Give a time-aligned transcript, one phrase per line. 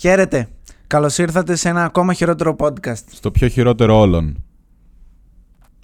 [0.00, 0.48] Χαίρετε.
[0.86, 3.02] Καλώς ήρθατε σε ένα ακόμα χειρότερο podcast.
[3.12, 4.44] Στο πιο χειρότερο όλων.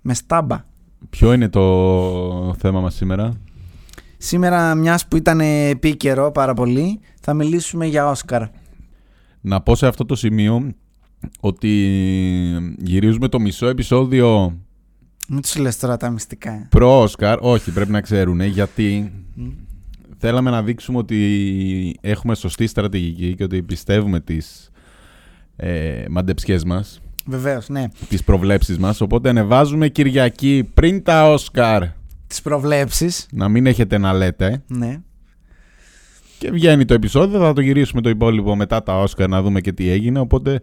[0.02, 0.64] Με στάμπα.
[1.10, 3.32] Ποιο είναι το θέμα μας σήμερα;
[4.16, 8.42] Σήμερα, μιας που ήταν επίκαιρο πάρα πολύ, θα μιλήσουμε για Όσκαρ.
[9.40, 10.74] Να πω σε αυτό το σημείο
[11.40, 11.68] ότι
[12.78, 14.58] γυρίζουμε το μισό επεισόδιο
[15.28, 16.66] Μην τους λες τώρα τα μυστικά.
[16.70, 17.38] προ-Όσκαρ.
[17.40, 19.12] Όχι, πρέπει να ξέρουν γιατί
[20.18, 24.70] θέλαμε να δείξουμε ότι έχουμε σωστή στρατηγική και ότι πιστεύουμε τις
[25.56, 27.84] ε, μαντεψιές μας, Βεβαίως, ναι.
[28.08, 29.00] τις προβλέψεις μας.
[29.00, 31.82] Οπότε ανεβάζουμε Κυριακή πριν τα Όσκαρ.
[32.26, 33.26] Τις προβλέψεις.
[33.32, 34.62] Να μην έχετε να λέτε.
[34.66, 35.00] Ναι.
[36.38, 39.72] Και βγαίνει το επεισόδιο, θα το γυρίσουμε το υπόλοιπο μετά τα Όσκαρ να δούμε και
[39.72, 40.18] τι έγινε.
[40.18, 40.60] Οπότε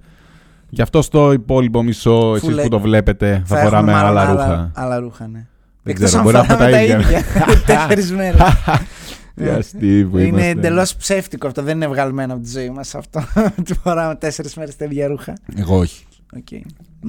[0.69, 4.21] γι' αυτό στο υπόλοιπο μισό, εσείς Φουλε- που το βλέπετε, θα, έχουμε φοράμε μάλλον άλλα
[4.21, 4.71] άλλα, ρούχα.
[4.75, 5.45] άλλα ρούχα, ναι.
[5.83, 7.23] Δεν Εκτός ξέρω, αν μπορεί να φοράμε έχουμε τα ίδια.
[7.65, 8.41] Τέσσερις μέρες.
[9.35, 10.47] Για αστεί που Είναι είμαστε.
[10.49, 11.61] εντελώς ψεύτικο αυτό.
[11.63, 13.23] Δεν είναι βγαλμένο από τη ζωή μας αυτό.
[13.59, 15.33] Ότι φοράμε τέσσερις μέρες τα ίδια ρούχα.
[15.55, 16.05] Εγώ όχι.
[16.35, 16.61] Okay.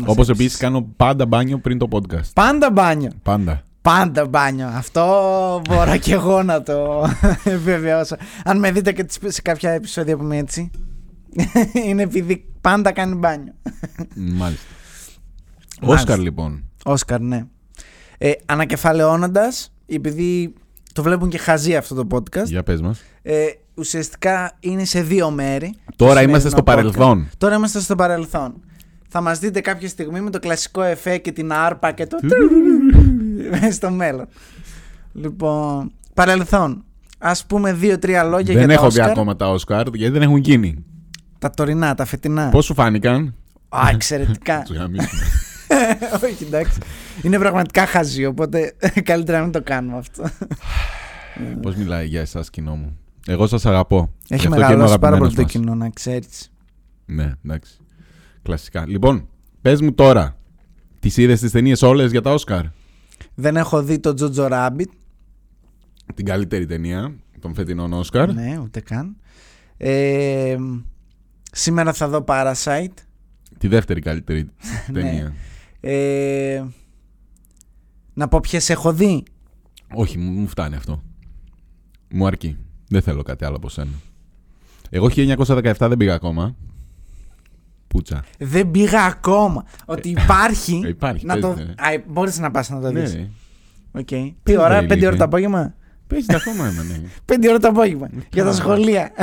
[0.06, 2.32] Όπως επίσης κάνω πάντα μπάνιο πριν το podcast.
[2.34, 3.10] Πάντα μπάνιο.
[3.22, 3.62] Πάντα.
[3.82, 4.66] Πάντα μπάνιο.
[4.66, 5.02] Αυτό
[5.68, 7.06] μπορώ και εγώ να το
[7.44, 8.16] επιβεβαιώσω.
[8.44, 10.70] Αν με δείτε και σε κάποια επεισόδια που είμαι έτσι,
[11.88, 13.52] είναι επειδή πάντα κάνει μπάνιο.
[14.14, 14.36] Μάλιστα.
[14.36, 14.66] Μάλιστα.
[15.80, 16.64] Όσκαρ λοιπόν.
[16.84, 17.44] Όσκαρ, ναι.
[18.18, 20.54] Ε, Ανακεφαλαιώνοντας, επειδή
[20.94, 23.02] το βλέπουν και χαζί αυτό το podcast, Για πες μας.
[23.22, 25.74] ε, ουσιαστικά είναι σε δύο μέρη.
[25.96, 26.92] Τώρα το είμαστε στο σημερινό podcast.
[26.96, 27.28] παρελθόν.
[27.38, 28.54] Τώρα είμαστε στο παρελθόν.
[29.08, 32.16] Θα μας δείτε κάποια στιγμή με το κλασικό εφέ και την άρπα και το
[33.50, 34.26] μέσα στο μέλλον.
[35.12, 36.84] Λοιπόν, παρελθόν.
[37.18, 39.10] Ας πούμε δύο-τρία λόγια Δεν για έχω τα δει Όσκαρ.
[39.10, 40.84] ακόμα τα Όσκαρ γιατί δεν έχουν γίνει.
[41.38, 42.48] Τα τωρινά, τα φετινά.
[42.48, 43.34] Πώς σου φάνηκαν;
[43.68, 44.62] Α, εξαιρετικά.
[45.68, 45.76] Τους
[46.10, 46.28] γαμίσουμε.
[46.32, 46.78] Όχι, εντάξει.
[47.22, 50.24] Είναι πραγματικά χαζί, οπότε καλύτερα να μην το κάνουμε αυτό.
[51.62, 54.10] Πώς μιλάει για εσάς, κοινό μου; Εγώ σας αγαπώ.
[54.26, 55.50] Γι' Έχει αυτό και είμαι μεγαλώσει πάρα πολύ αγαπημένος το μας.
[55.50, 56.52] κοινό, να ξέρεις.
[57.06, 57.72] Ναι, εντάξει.
[58.42, 58.84] Κλασικά.
[58.88, 59.28] Λοιπόν,
[59.60, 60.36] πες μου τώρα.
[61.00, 62.64] Τις είδες τις ταινίες όλες για τα Όσκαρ;
[63.34, 64.88] Δεν έχω δει το Jojo Rabbit.
[66.14, 68.32] Την καλύτερη ταινία των φετινών Όσκαρ.
[68.32, 69.16] Ναι, ούτε καν.
[69.76, 70.56] Ε,
[71.52, 72.94] σήμερα θα δω Parasite.
[73.58, 74.42] Τη δεύτερη καλύτερη
[74.92, 75.00] Ναι.
[75.02, 75.32] ταινία.
[75.86, 76.62] Ε,
[78.14, 79.22] να πω ποιες έχω δει.
[79.94, 81.02] Όχι, μου μου φτάνει αυτό.
[82.10, 82.56] Μου αρκεί.
[82.88, 83.90] Δεν θέλω κάτι άλλο από σένα.
[84.90, 86.56] Εγώ 1917 δεν πήγα ακόμα.
[87.86, 88.24] Πούτσα.
[88.38, 89.64] Δεν πήγα ακόμα.
[89.84, 90.80] Ότι υπάρχει.
[90.84, 91.48] Ε, υπάρχει, να το...
[91.48, 91.72] παίζει, ναι.
[91.96, 93.14] Α, μπορείς να πας να το Ναι, δεις.
[93.14, 93.28] ναι.
[93.92, 94.06] Οκ.
[94.06, 95.16] Τι Παίζει ώρα, η 5 ώρα ηλικία.
[95.16, 95.74] το απόγευμα;
[96.06, 97.00] Παίζει ακόμα ένα, ναι.
[97.26, 98.08] 5 ώρα το απόγευμα.
[98.12, 98.52] Για τα Καλά.
[98.52, 99.10] σχολεία.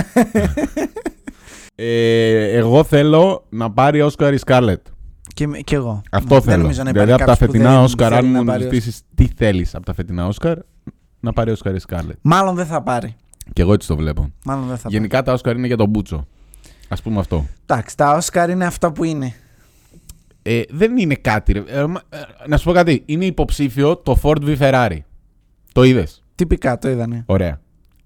[1.75, 4.85] Ε, εγώ θέλω να πάρει Όσκαρ η Σκάρλετ.
[5.33, 6.01] Και, και εγώ.
[6.11, 6.61] Αυτό Δεν θέλω.
[6.61, 8.45] νομίζω να δηλαδή υπάρχει από τα κάποιος που φετινά δεν Όσκαρ, θέλει αν να μου
[8.45, 10.57] πάρει ζητήσεις τι θέλεις από τα φετινά Όσκαρ,
[11.19, 12.17] να πάρει Όσκαρ η Σκάρλετ.
[12.21, 13.15] Μάλλον δεν θα πάρει.
[13.53, 14.31] Και εγώ έτσι το βλέπω.
[14.45, 14.95] Μάλλον δεν θα πάρει.
[14.95, 16.27] Γενικά τα Όσκαρ είναι για τον Μπούτσο.
[16.87, 17.45] Α πούμε αυτό.
[17.65, 19.33] Εντάξει, τα Όσκαρ είναι αυτά που είναι.
[20.41, 21.53] Ε, δεν είναι κάτι.
[21.53, 21.63] Ρε.
[21.67, 23.03] Ε, μα- ε, να σου πω κάτι.
[23.05, 24.97] Είναι υποψήφιο το Ford v Ferrari.
[25.71, 27.23] Το είδες; Τυπικά το είδανε.
[27.25, 27.61] Ωραία.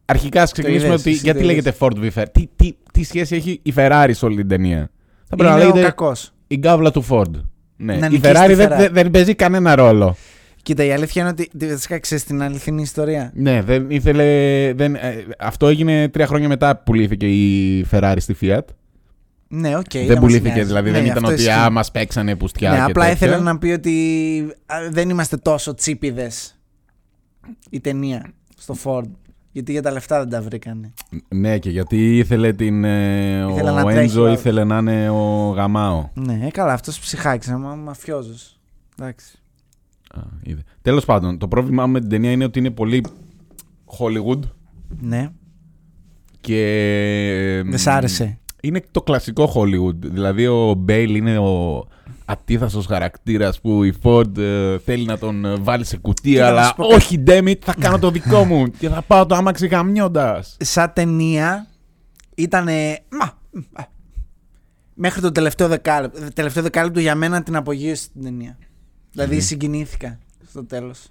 [0.06, 1.64] Αρχικά ας ξεκινήσουμε είδες, ότι εσύ γιατί το είδες.
[1.64, 2.32] λέγεται Ford v Ferrari.
[2.32, 4.90] Τι, τι, τι σχέση έχει η Ferrari σε όλη την ταινία;
[5.28, 6.34] Θα πρέπει να Είναι ο λέγεται κακός.
[6.48, 7.32] Η γκάβλα του Ford.
[7.78, 7.96] Ναι.
[7.96, 8.78] Να η νικήσει Ferrari τη δεν, Ferrari.
[8.78, 10.16] δεν, δεν παίζει κανένα ρόλο.
[10.64, 11.68] Κοίτα, η αλήθεια είναι ότι.
[11.70, 13.32] Βασικά ξέρεις την αληθινή ιστορία.
[13.36, 14.24] Ναι, δεν ήθελε.
[14.74, 18.60] Δεν, ε, αυτό έγινε τρία χρόνια μετά που πουλήθηκε η Ferrari στη Fiat.
[19.48, 19.92] Ναι, οκ.
[19.92, 20.64] δεν μας πουλήθηκε, νοιάζει.
[20.68, 21.60] δηλαδή Ναι, δεν ήταν αυτός ότι ισχύει.
[21.60, 22.70] α, μα παίξανε πουστιά.
[22.70, 23.28] Ναι, και απλά τέτοια.
[23.28, 23.94] ήθελα να πει ότι
[24.66, 26.60] α, δεν είμαστε τόσο τσίπιδες
[27.70, 29.04] η ταινία στο Ford.
[29.56, 30.94] Γιατί για τα λεφτά δεν τα βρήκανε.
[31.30, 32.84] Ναι, και γιατί ήθελε την.
[32.84, 34.38] Ε, Ήθελε να ο τρέχει ο Έντζο άλλος.
[34.40, 36.10] ήθελε να είναι ο γαμάω.
[36.14, 38.60] Ναι, ε, καλά, αυτός ψυχάκι, μα μαφιόζος.
[39.00, 39.38] Εντάξει.
[40.82, 43.06] Τέλος πάντων, το πρόβλημά μου με την ταινία είναι ότι είναι πολύ
[44.00, 44.40] Hollywood
[45.02, 45.30] Ναι,
[46.42, 47.62] και.
[47.66, 48.40] δεν σ' άρεσε.
[48.62, 49.96] Είναι το κλασικό Hollywood.
[49.96, 51.86] Δηλαδή ο Μπέιλ είναι ο
[52.26, 56.48] ατίθαστο χαρακτήρας που η Ford ε, θέλει να τον ε, βάλει σε κουτί, Κοίτα, να
[56.48, 56.96] αλλά σου πω κάτι.
[56.96, 60.58] όχι, damn it, θα κάνω το δικό μου και θα πάω το άμαξι γαμιώντας.
[60.60, 61.68] Σαν ταινία
[62.36, 62.66] ήταν.
[63.10, 63.26] Μα,
[63.74, 63.84] α,
[64.94, 66.34] μέχρι το τελευταίο δεκάλεπτο.
[66.34, 68.58] Τελευταίο δεκάλεπτο για μένα την απογείωσε την ταινία.
[69.12, 69.42] Δηλαδή Μμμ.
[69.42, 71.08] συγκινήθηκα στο τέλος.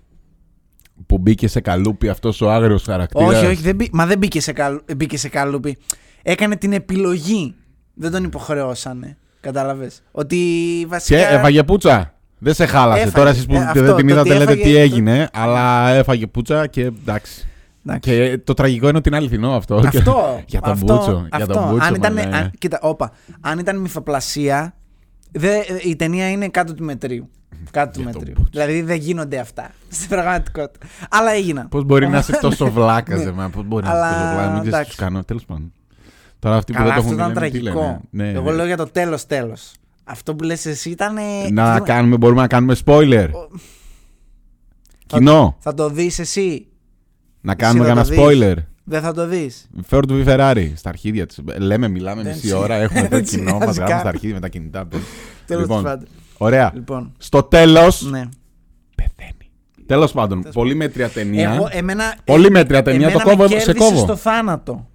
[1.06, 3.28] Που μπήκε σε καλούπι αυτός ο άγριος χαρακτήρας.
[3.36, 3.88] Όχι, όχι, δεν μπή...
[3.92, 4.80] μα δεν μπήκε σε, καλου...
[4.96, 5.76] μπήκε σε καλούπι.
[6.22, 7.54] Έκανε την επιλογή.
[7.94, 9.16] Δεν τον υποχρεώσανε.
[9.44, 10.02] Κατάλαβες.
[10.10, 10.36] Ότι
[10.80, 11.28] Και βασικά.
[11.28, 12.14] έφαγε πούτσα.
[12.38, 13.00] Δεν σε χάλασε.
[13.00, 13.16] Έφαγε.
[13.16, 15.88] Τώρα εσείς που Ε, δεν αυτό, την το είδατε ότι λέτε έφαγε- τι έγινε, αλλά
[15.90, 17.46] έφαγε πούτσα και εντάξει.
[17.86, 18.10] Εντάξει.
[18.10, 19.74] Και το τραγικό είναι ότι είναι αληθινό αυτό.
[19.74, 20.42] Αυτό.
[20.46, 21.12] για τον αυτό, Μπούτσο.
[21.12, 21.52] Για αυτό.
[21.52, 21.86] τον Μπούτσο.
[21.86, 22.36] αν ήταν, μαλάκα.
[22.36, 23.10] αν, κοίτα, όπα.
[23.40, 24.74] Αν ήταν μυθοπλασία,
[25.32, 25.50] δε,
[25.82, 27.28] η ταινία είναι κάτω του μετρίου.
[27.70, 28.34] Κάτω του Για τον μετρίου.
[28.36, 28.50] Μπούτσο.
[28.52, 30.86] Δηλαδή δεν γίνονται αυτά στην πραγματικότητα.
[31.10, 31.68] Αλλά έγιναν.
[31.68, 33.48] Πώς μπορεί να είσαι τόσο βλάκας, Ναι.
[33.48, 34.88] Πώς μπορεί να Αλλά, είσαι τόσο βλάκας, μην ξέρεις τι εντάξει.
[34.88, 35.24] τους κάνω.
[35.24, 35.72] Τέλος πάντων.
[36.44, 38.00] Τώρα αυτοί που Καλά, δεν το αυτό έχουν ήταν δει, λένε, τι τραγικό.
[38.10, 38.30] λένε.
[38.30, 38.56] Ναι, Εγώ ναι.
[38.56, 39.72] λέω για το τέλος τέλος.
[40.04, 41.16] Αυτό που λες εσύ ήταν.
[41.52, 43.28] Να κάνουμε, μπορούμε να κάνουμε spoiler.
[45.06, 46.66] Κοινό, Θα το δεις εσύ.
[47.40, 48.38] να κάνουμε θα κανένα το δεις.
[48.42, 48.54] spoiler.
[48.84, 49.68] Δεν θα το δεις.
[49.86, 51.38] Φέρω του Ferrari στα αρχίδια της.
[51.58, 53.98] Λέμε, μιλάμε Δεν μισή τσι- ώρα, έχουμε το δεν κοινό μας, τσιάζει γράφουμε καν.
[53.98, 54.88] στα αρχίδια με τα κινητά.
[55.46, 55.82] Τέλος Λοιπόν.
[55.82, 56.06] πάντων.
[56.38, 56.70] Ωραία.
[56.74, 57.12] Λοιπόν.
[57.18, 58.02] Στο τέλος.
[58.10, 58.22] Ναι.
[58.94, 59.50] Πεθαίνει.
[59.86, 61.52] Τέλος πάντων, πολύ μέτρια ταινία.
[61.54, 63.98] Εγώ, εμένα, Πολύ μέτρια ταινία, εμένα το κόβω, με σε κέρδισε κόβω.
[64.04, 64.88] στο θάνατο.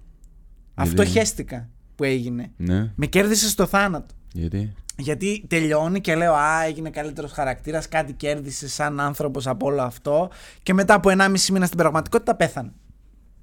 [0.82, 2.50] Αυτό Γιατί; χέστηκα που έγινε.
[2.56, 4.14] Ναι, Με κέρδισε στο θάνατο.
[4.32, 9.82] γιατί; Γιατί τελειώνει και λέω Α, έγινε καλύτερος χαρακτήρας, κάτι κέρδισε σαν άνθρωπος από όλο
[9.82, 10.30] αυτό.
[10.62, 12.72] Και μετά από 1,5 μήνα στην πραγματικότητα πέθανε.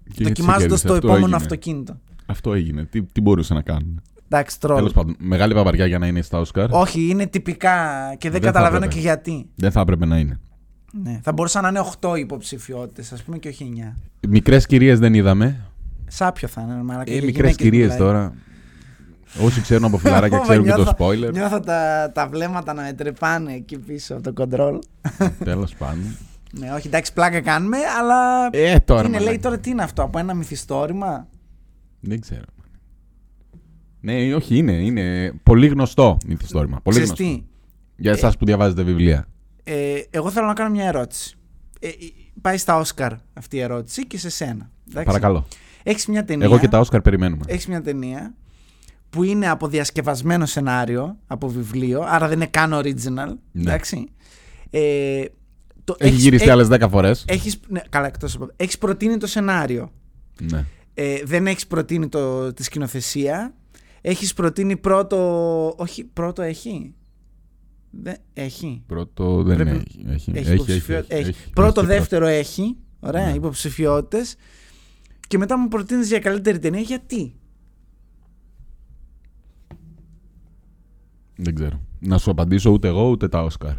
[0.03, 1.35] Και έτσι Δοκιμάζοντας κέρδισε, το αυτό επόμενο έγινε.
[1.35, 1.99] αυτοκίνητο.
[2.25, 2.85] Αυτό έγινε.
[2.85, 4.77] Τι, τι μπορούσε να κάνουν; Εντάξει, τρόλ.
[4.77, 6.71] Τέλος πάντων, μεγάλη παπαριά για να είναι στα Όσκαρ.
[6.71, 7.75] Όχι, είναι τυπικά
[8.17, 8.93] και δεν, Δεν θα καταλαβαίνω έπρεπε.
[8.93, 9.49] και γιατί.
[9.55, 10.39] Δεν θα έπρεπε να είναι.
[11.03, 11.19] Ναι.
[11.23, 14.27] Θα μπορούσαν να είναι 8 υποψηφιότητες, ας πούμε, και όχι 9.
[14.29, 15.59] Μικρές κυρίες δεν είδαμε.
[16.07, 17.11] Σάπιο θα είναι, μαλάκα.
[17.11, 17.97] Ε, για μικρές γυναίκες κυρίες μιλάει.
[17.99, 18.33] τώρα.
[19.41, 21.31] Όσοι ξέρουν από φιλαράκια ξέρουν και το Νιώθω- spoiler.
[21.33, 24.79] Νιώθω τα, τα βλέμματα να με τρεπάνε εκεί πίσω από το κοντρόλ.
[25.43, 26.17] Τέλος πάντων.
[26.59, 28.49] ναι, όχι, εντάξει, πλάκα κάνουμε, αλλά.
[28.51, 28.99] Ε, τώρα.
[28.99, 29.29] είναι, μαλάκα.
[29.29, 31.27] λέει τώρα τι είναι αυτό, από ένα μυθιστόρημα;
[31.99, 32.41] Δεν ξέρω.
[33.99, 34.71] Ναι, όχι, είναι.
[34.71, 36.79] Είναι πολύ γνωστό μυθιστόρημα.
[36.83, 37.37] Πολύ Ξέρεις γνωστό.
[37.37, 37.43] τι,
[37.95, 39.27] Για εσάς που διαβάζετε βιβλία.
[39.63, 41.37] ε, εγώ θέλω να κάνω μια ερώτηση.
[41.79, 41.91] Ε, ε,
[42.41, 44.69] πάει στα Όσκαρ αυτή η ερώτηση και σε σένα.
[44.93, 45.47] Παρακαλώ.
[45.89, 46.45] Έχεις μια ταινία.
[46.45, 47.43] Εγώ και τα Όσκαρ περιμένουμε.
[47.47, 48.33] Έχεις μια ταινία
[49.09, 53.33] που είναι από διασκευασμένο σενάριο, από βιβλίο, άρα δεν είναι καν original.
[53.55, 54.05] Εντάξει.
[54.69, 55.23] Ε,
[55.83, 57.25] το, Έχει έχεις- γυριστεί έ- άλλες 10 φορές.
[57.27, 59.91] Έχεις, ναι, καλά, εκτός από Έχεις προτείνει το σενάριο.
[60.51, 60.65] Ναι.
[60.93, 63.53] Ε, δεν έχεις προτείνει το, τη σκηνοθεσία.
[64.01, 65.17] Έχεις προτείνει πρώτο...
[65.77, 66.93] Όχι, πρώτο έχει;
[67.89, 68.83] Δεν, έχει.
[68.87, 70.05] Πρώτο δεν Πρέπει- έχει.
[70.09, 71.15] Έχει, Έχει, έχει, υποψηφιότητα.
[71.15, 71.37] έχει, έχει.
[71.39, 71.49] έχει.
[71.53, 72.75] Πρώτο, Έχει δεύτερο έχει.
[72.99, 73.33] Ωραία, Ναι.
[73.33, 74.35] υποψηφιότητες.
[75.27, 76.79] Και μετά μου προτείνεις για καλύτερη ταινία.
[76.81, 77.35] Γιατί;
[81.35, 81.81] Δεν ξέρω.
[81.99, 83.73] Να σου απαντήσω ούτε εγώ ούτε τα Όσκαρ.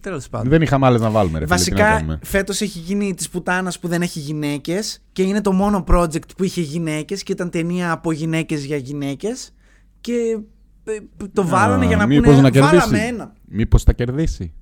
[0.00, 0.48] Τέλος πάντων.
[0.48, 1.38] Δεν είχαμε άλλες να βάλουμε.
[1.38, 2.18] Ρε, φίλε, τι να Βασικά, κάνουμε.
[2.22, 6.44] φέτος έχει γίνει της πουτάνας που δεν έχει γυναίκες και είναι το μόνο project που
[6.44, 9.54] είχε γυναίκες και ήταν ταινία από γυναίκες για γυναίκες.
[10.00, 10.38] Και
[10.84, 10.98] ε,
[11.32, 12.40] το βάλανε Α, για να μήπως πούνε.
[12.40, 12.76] να κερδίσει.
[12.76, 13.32] Βάλαμε ένα.
[13.44, 14.52] Μήπως τα κερδίσει.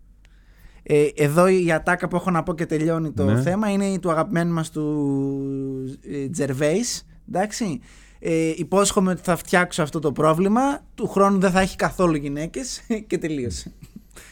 [0.82, 3.42] Ε, εδώ η ατάκα που έχω να πω και τελειώνει το Ναι.
[3.42, 7.80] θέμα είναι η του αγαπημένου μας του ε, Τζερβέης, εντάξει.
[8.18, 10.60] Ε, υπόσχομαι ότι θα φτιάξω αυτό το πρόβλημα,
[10.94, 13.72] του χρόνου δεν θα έχει καθόλου γυναίκες και τελείωσε.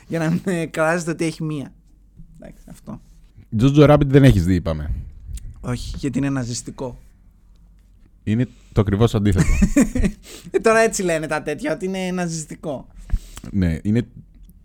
[0.08, 1.72] Για να μην ε, κράζετε ότι έχει μία.
[2.40, 3.00] Εντάξει, αυτό.
[3.56, 4.90] Τζότζο Rabbit δεν έχεις δει, είπαμε.
[5.60, 6.98] Όχι, γιατί είναι ναζιστικό.
[8.24, 9.46] Είναι το ακριβώς αντίθετο.
[10.50, 12.86] Ε, τώρα έτσι λένε τα τέτοια, ότι είναι ναζιστικό.
[13.50, 14.06] ναι, είναι.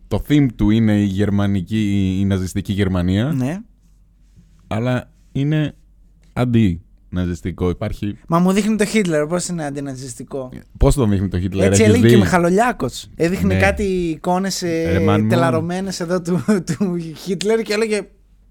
[0.07, 3.57] Το theme του είναι η γερμανική, η ναζιστική Γερμανία, Ναι.
[4.67, 5.75] αλλά είναι
[6.33, 7.69] αντί-ναζιστικό.
[7.69, 8.17] Υπάρχει.
[8.27, 11.93] Μα μου δείχνει το Χίτλερ, πώς είναι αντιναζιστικό; Πώς το δείχνει το Χίτλερ, Έτσι έχεις
[11.93, 13.09] έλεγε και δει; ο Μιχαλολιάκος.
[13.15, 13.59] Έδειχνε Ναι.
[13.59, 15.27] κάτι εικόνες ε, Ρε, μαν μου.
[15.29, 16.43] τελαρωμένες εδώ του,
[16.77, 18.07] του Χίτλερ και έλεγε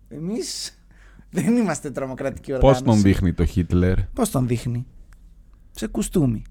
[0.09, 0.79] εμείς
[1.31, 2.83] δεν είμαστε τρομοκρατική Πώς οργάνωση.
[2.85, 4.87] τον δείχνει το Χίτλερ; Πώς τον δείχνει;
[5.71, 6.43] Σε κουστούμι.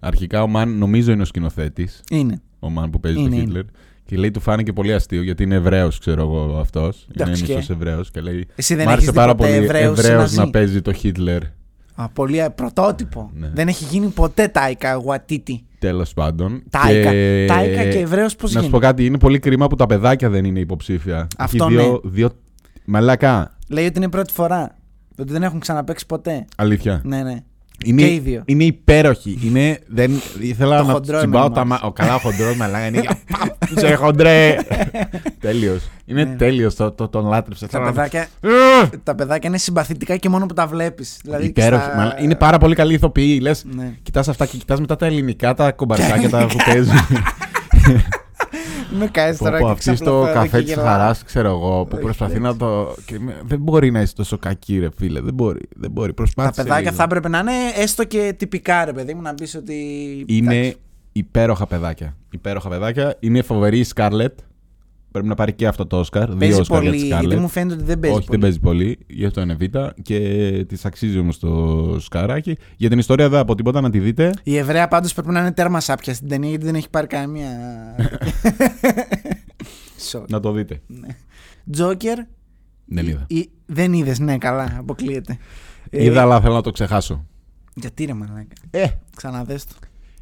[0.00, 2.00] Αρχικά ο Μαν νομίζω είναι ο σκηνοθέτης.
[2.10, 2.42] Είναι.
[2.58, 3.44] Ο Μαν που παίζει Είναι, το είναι.
[3.44, 3.62] Χίτλερ.
[4.04, 7.06] Και λέει του φάνηκε πολύ αστείο γιατί είναι Εβραίος, ξέρω εγώ αυτός.
[7.14, 7.54] Είναι Εντάξει και.
[7.54, 8.46] μισό Εβραίος και λέει.
[8.54, 10.36] Εσύ δεν Μ' έχεις άρεσε δει πάρα ποτέ πολύ Εβραίους Εβραίος Ναζί.
[10.36, 11.42] να παίζει το Χίτλερ.
[11.94, 13.30] Α, πολύ ε, πρωτότυπο.
[13.34, 13.50] Ναι.
[13.54, 15.64] Δεν έχει γίνει ποτέ τάικα γουατίτη.
[15.78, 16.62] Τέλος πάντων.
[16.70, 17.10] Τάικα.
[17.10, 19.86] Και- Τάικα και Εβραίος πώς Να σου γίνεται; πω κάτι, είναι πολύ κρίμα που τα
[19.86, 21.26] παιδάκια δεν είναι υποψήφια.
[21.38, 22.10] Αυτό Έχει δύο, ναι.
[22.10, 22.30] δύο...
[22.84, 23.56] Μαλακά.
[23.68, 24.76] Λέει ότι είναι πρώτη φορά.
[25.18, 26.44] Ότι δεν έχουν ξαναπέξει ποτέ.
[26.56, 27.00] Αλήθεια.
[27.04, 27.36] Ναι, ναι.
[27.84, 28.42] Είναι, Και οι δύο.
[28.44, 29.38] είναι υπέροχη.
[29.44, 31.86] Είναι, δεν, ήθελα Το να χοντρό τσιμπάω εμένα τα μου μάτια.
[31.86, 33.02] Ο καλά χοντρός μαλάκα είναι.
[33.76, 34.56] Σε χοντρέ.
[35.40, 35.88] Τέλειος.
[36.06, 36.34] Είναι Ναι.
[36.34, 36.74] τέλειος.
[36.74, 37.66] Το, το, τον λάτρεψα.
[37.66, 38.96] Τα Θέλω να- παιδάκια, Ε!
[39.02, 41.18] τα παιδάκια είναι συμπαθητικά και μόνο που τα βλέπεις.
[41.22, 41.82] Δηλαδή και Υπέροχη.
[41.84, 43.38] στα- μαλα- Είναι πάρα πολύ καλή ηθοποιή.
[43.42, 43.92] Λες, Ναι.
[44.02, 46.94] κοιτάς αυτά και κοιτάς μετά τα ελληνικά, τα κομπαρσάκια τα που παίζουν.
[48.90, 50.84] Με κάνεις Πω, τώρα πω, και αυτή στο ξαπλωθώ καφέ και της γελάω.
[50.86, 52.52] χαράς, ξέρω εγώ, που Όχι, προσπαθεί εντάξει.
[52.60, 52.94] να το.
[53.04, 55.20] και με- Δεν μπορεί να είσαι τόσο κακή, ρε φίλε.
[55.20, 55.60] Δεν μπορεί.
[55.76, 56.08] Δεν μπορεί.
[56.08, 56.62] Τα Προσπάθησε.
[56.62, 56.94] παιδάκια λίγο.
[56.96, 59.74] θα έπρεπε να είναι έστω και τυπικά, ρε παιδί μου, να πεις ότι.
[60.28, 60.76] Είναι Εντάξει.
[61.12, 62.16] υπέροχα παιδάκια.
[62.30, 63.16] Υπέροχα παιδάκια.
[63.20, 64.38] Είναι φοβερή η Σκάρλετ.
[65.18, 66.28] Πρέπει να πάρει και αυτό το Όσκαρ.
[66.28, 67.40] Δύο Παίζει Όσκαρ για πολύ, τη γιατί Σκάρλετ.
[67.42, 68.38] μου φαίνεται ότι δεν παίζει Όχι, πολύ.
[68.38, 68.98] δεν παίζει πολύ.
[69.06, 69.62] Γι' αυτό είναι Β.
[70.02, 70.18] Και
[70.68, 72.56] της αξίζει όμως το σκαράκι.
[72.76, 74.32] Για την ιστορία δεν από τίποτα να τη δείτε.
[74.42, 77.48] Η Εβραία πάντως πρέπει να είναι τέρμα σάπια στην ταινία γιατί δεν έχει πάρει καμία.
[80.12, 80.24] Sorry.
[80.28, 80.80] Να το δείτε.
[81.70, 82.18] Τζόκερ.
[82.84, 83.24] Δεν είδα.
[83.28, 85.38] ή- Δεν είδες, ναι, καλά, αποκλείεται.
[85.90, 87.26] Ε, Είδα, αλλά θέλω να το ξεχάσω.
[87.74, 88.46] Γιατί ρε μαλάκα.
[88.70, 89.74] Ε, Ξαναδες το.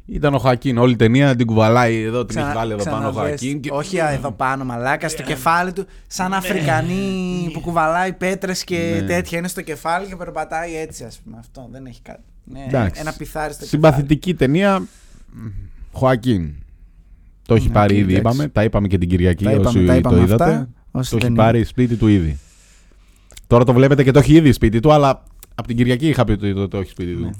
[0.09, 0.77] Ήταν ο Χοακίν.
[0.77, 3.29] Όλη η ταινία την κουβαλάει εδώ, την Ξανα- έχει βάλει εδώ πάνω ο ξαναδες.
[3.29, 3.59] Χοακίν.
[3.59, 5.85] και- Όχι α, εδώ πάνω, μαλάκα, στο κεφάλι του.
[6.07, 9.07] Σαν Αφρικανή που κουβαλάει πέτρες και Ναι.
[9.07, 9.37] τέτοια.
[9.37, 11.35] Είναι στο κεφάλι και περπατάει έτσι, ας πούμε.
[11.39, 12.21] Αυτό δεν έχει κάτι.
[12.43, 13.01] Ναι, Εντάξει.
[13.01, 14.87] ένα πιθάρι στο Συμπαθητική ταινία.
[15.91, 16.51] Χοακίν.
[17.47, 18.35] Το έχει Ναι, πάρει οκ, ήδη, εντάξει.
[18.35, 18.47] είπαμε.
[18.49, 20.35] Τα είπαμε και την Κυριακή Τα είπαμε, όσοι τα είπαμε το αυτά.
[20.49, 20.67] είδατε.
[20.91, 22.39] Όσοι Το έχει δεν πάρει σπίτι του ήδη.
[23.47, 25.23] Τώρα το βλέπετε και το έχει ήδη σπίτι του, αλλά
[25.55, 27.27] από την Κυριακή είχα πει ότι το, το έχει σπίτι Ναι.
[27.29, 27.39] του.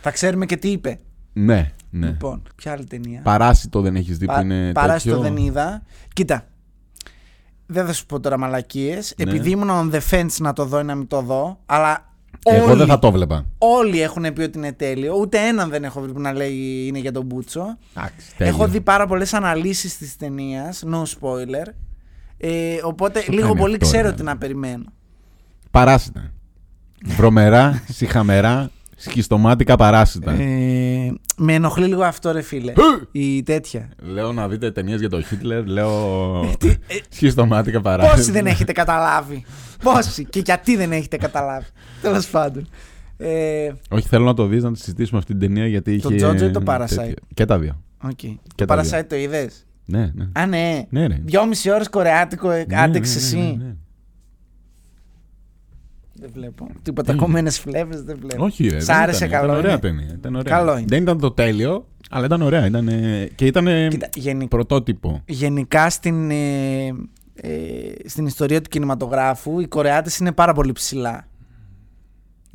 [0.00, 0.98] Θα ξέρουμε και τι είπε.
[1.44, 2.06] Ναι, ναι.
[2.06, 4.72] Λοιπόν, ποια άλλη ταινία; Παράσιτο δεν έχεις δει που Πα- είναι.
[4.72, 5.34] Παράσιτο τέτοιο.
[5.34, 5.82] δεν είδα.
[6.12, 6.46] Κοίτα.
[7.66, 9.14] Δεν θα σου πω τώρα μαλακίες.
[9.16, 9.30] Ναι.
[9.30, 11.58] Επειδή ήμουν on the fence να το δω ή να μην το δω.
[11.66, 12.06] Αλλά
[12.44, 13.44] Εγώ όλοι, δεν θα το βλέπα.
[13.58, 15.14] όλοι έχουν πει ότι είναι τέλειο.
[15.20, 17.78] Ούτε έναν δεν έχω βρει που να λέει είναι για τον Μπούτσο.
[17.96, 18.54] Εντάξει, τέλειο.
[18.54, 20.84] Έχω δει πάρα πολλές αναλύσεις της ταινίας.
[20.86, 21.72] No spoiler.
[22.38, 24.14] Ε, οπότε Το λίγο κάνει πολύ αυτό, ξέρω ρε.
[24.14, 24.84] τι να περιμένω.
[25.70, 26.30] Παράσιτα.
[27.04, 30.32] Βρωμερά, συχαμερά, σχιστομάτικα παράσιτα.
[30.32, 32.72] Ε, με ενοχλεί λίγο αυτό, ρε φίλε.
[33.12, 33.88] Η τέτοια.
[34.02, 36.40] Λέω να δείτε ταινίες για τον Χίτλερ, λέω.
[36.58, 38.16] Τι- ε, σχιστομάτικα παράσιτα.
[38.16, 39.44] Πόσοι δεν έχετε καταλάβει;
[39.82, 41.66] Πόσοι και γιατί δεν έχετε καταλάβει;
[42.02, 42.68] Τέλος πάντων.
[43.16, 46.08] Ε, Όχι, θέλω να το δεις να τη συζητήσουμε αυτή την ταινία γιατί είχε.
[46.16, 46.86] Το Jojo ή το Parasite?
[46.88, 47.14] τέτοιο.
[47.34, 47.82] Και τα δύο.
[48.06, 48.34] okay.
[48.54, 50.28] Και Το τα Parasite το είδες; Ναι, ναι.
[50.32, 50.82] Α, ναι.
[50.90, 51.18] Ναι, ρε.
[51.24, 53.36] Δυόμιση ώρες κορεάτικο ε, Ναι, άντεξε ναι, εσύ.
[53.36, 53.74] ναι, ναι.
[56.20, 56.68] Δεν βλέπω.
[56.82, 58.44] Τίποτα κομμένε φλέβες δεν βλέπω.
[58.44, 58.80] Όχι, ρε.
[58.80, 59.38] Σ' δεν άρεσε ήταν.
[59.40, 59.52] καλό.
[59.52, 60.14] Ήταν ωραία είναι; ταινία.
[60.18, 60.56] Ήταν ωραία.
[60.56, 60.84] Καλό είναι.
[60.88, 62.66] Δεν ήταν το τέλειο, αλλά ήταν ωραία.
[62.66, 62.88] Ήταν,
[63.34, 65.22] και ήταν Κοίτα, γενι- πρωτότυπο.
[65.26, 66.86] γενικά στην, ε,
[67.34, 67.50] ε,
[68.04, 71.26] στην ιστορία του κινηματογράφου οι Κορεάτες είναι πάρα πολύ ψηλά.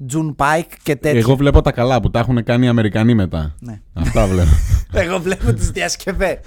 [0.07, 1.19] Τζουν Πάικ και τέτοια.
[1.19, 3.55] Εγώ βλέπω τα καλά που τα έχουν κάνει οι Αμερικανοί μετά.
[3.59, 3.81] Ναι.
[3.93, 4.49] Αυτά βλέπω.
[5.03, 6.37] Εγώ βλέπω τις διασκευές.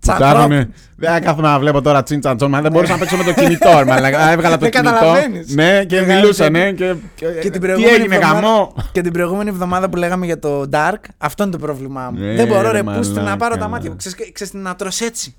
[0.00, 0.40] Που τα Τσακρόπ.
[0.40, 3.24] έχουνε- Δεν κάθομαι να βλέπω τώρα τσιν τσαν τσον, μα δεν μπορούσα να παίξω με
[3.24, 3.70] το κινητό.
[3.78, 4.30] ρε μαλάκα.
[4.32, 4.90] Έβγαλα το Δεν κινητό.
[4.92, 5.54] καταλαβαίνεις.
[5.54, 6.52] Ναι, και Μεγάλη μιλούσαν.
[6.52, 6.64] ταινία.
[6.70, 10.26] ναι, Και, Και την Τι προηγούμενη έγινε, εβδομάδα- γαμό; Και την προηγούμενη εβδομάδα που λέγαμε
[10.26, 12.18] για το Dark, αυτό είναι το πρόβλημά μου.
[12.20, 13.36] Ναι, Δεν μπορώ ρε ρε πούστη να μαλάκα.
[13.36, 13.96] πάρω τα μάτια μου.
[13.96, 15.34] Ξέρεις, ξέρεις τι, να τρως έτσι.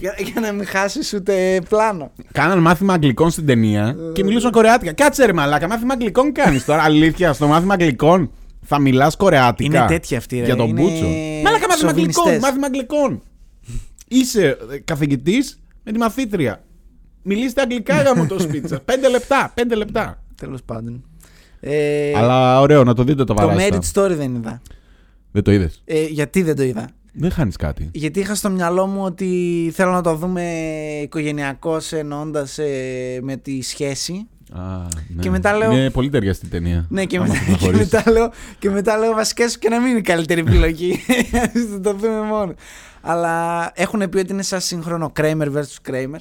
[0.00, 2.10] για, για να μην χάσεις ούτε πλάνο.
[2.32, 4.92] Κάναν μάθημα αγγλικών στην ταινία και μιλούσαν κορεάτικα.
[4.92, 6.82] Κάτσε ρε μαλάκα, μάθημα αγγλικών κάνεις τώρα.
[6.82, 8.30] Αλήθεια, στο μάθημα αγγλικών
[8.66, 9.78] θα μιλάς κορεάτικα.
[9.78, 10.44] Είναι τέτοια αυτή, ρε.
[10.44, 11.04] Για τον Είναι Μπούτσο.
[11.44, 12.12] Μαλάκα, μάθημα αγγλικών.
[12.14, 12.38] σοβινιστές.
[12.42, 13.22] Μάθημα αγγλικών.
[14.18, 16.64] Είσαι καθηγητής με τη μαθήτρια.
[17.22, 18.78] Μιλήστε αγγλικά για μου το σπίτι σας.
[18.90, 20.22] Πέντε λεπτά, πέντε λεπτά.
[20.34, 21.04] Τέλος πάντων.
[21.60, 23.78] Ε, Αλλά ωραίο να το δείτε το το παράστα.
[23.78, 24.62] Merit Story δεν είδα.
[25.32, 27.88] Δεν το είδες; Ε, γιατί δεν το είδα; Δεν χάνεις κάτι.
[27.92, 30.42] Γιατί είχα στο μυαλό μου ότι θέλω να το δούμε
[31.02, 32.58] οικογενειακώ εννοώντας
[33.22, 34.26] με τη σχέση.
[34.52, 34.62] Α,
[35.08, 35.22] ναι.
[35.22, 36.86] Και μετά λέω- Είναι πολύ ταιριαστή ταινία.
[36.88, 37.92] Ναι, και, Άμα μετά, το και, προχωρήσεις.
[37.92, 40.94] μετά λέω, και μετά λέω βασικά σου και να μην είναι η καλύτερη επιλογή.
[41.72, 42.54] Θα το δούμε μόνο.
[43.06, 45.90] Αλλά έχουν πει ότι είναι σαν σύγχρονο Kramer vs.
[45.90, 46.18] Kramer.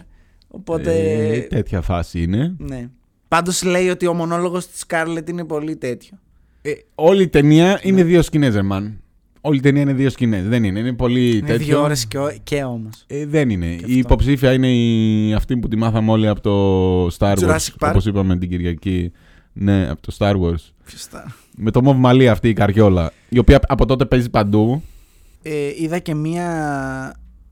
[0.47, 0.91] Οπότε.
[0.93, 2.53] Ε, τέτοια φάση είναι.
[2.57, 2.89] ναι.
[3.27, 6.17] Πάντως λέει ότι ο μονόλογος της Scarlett είναι πολύ τέτοιο.
[6.61, 7.79] Ε, όλη η ταινία Ναι.
[7.81, 8.97] είναι δύο σκηνές, Ζερμάν.
[9.41, 10.47] Όλη η ταινία είναι δύο σκηνές.
[10.47, 10.79] Δεν είναι.
[10.79, 11.65] Είναι πολύ Είναι τέτοιο.
[11.65, 13.03] δύο ώρες και, ο- και όμως.
[13.07, 13.65] Ε, δεν είναι.
[13.65, 13.97] Και Η αυτό.
[13.97, 15.33] υποψήφια είναι η...
[15.33, 17.49] αυτή που τη μάθαμε όλοι από το Star Wars.
[17.49, 17.89] Jurassic Park.
[17.89, 19.11] Όπως είπαμε την Κυριακή.
[19.53, 20.71] Ναι, από το Star Wars.
[20.81, 21.35] Φυστά.
[21.57, 23.11] Με το Μοβ Μαλή αυτή η καριόλα.
[23.29, 24.83] Η οποία από τότε παίζει παντού.
[25.43, 26.45] Ε, είδα και μία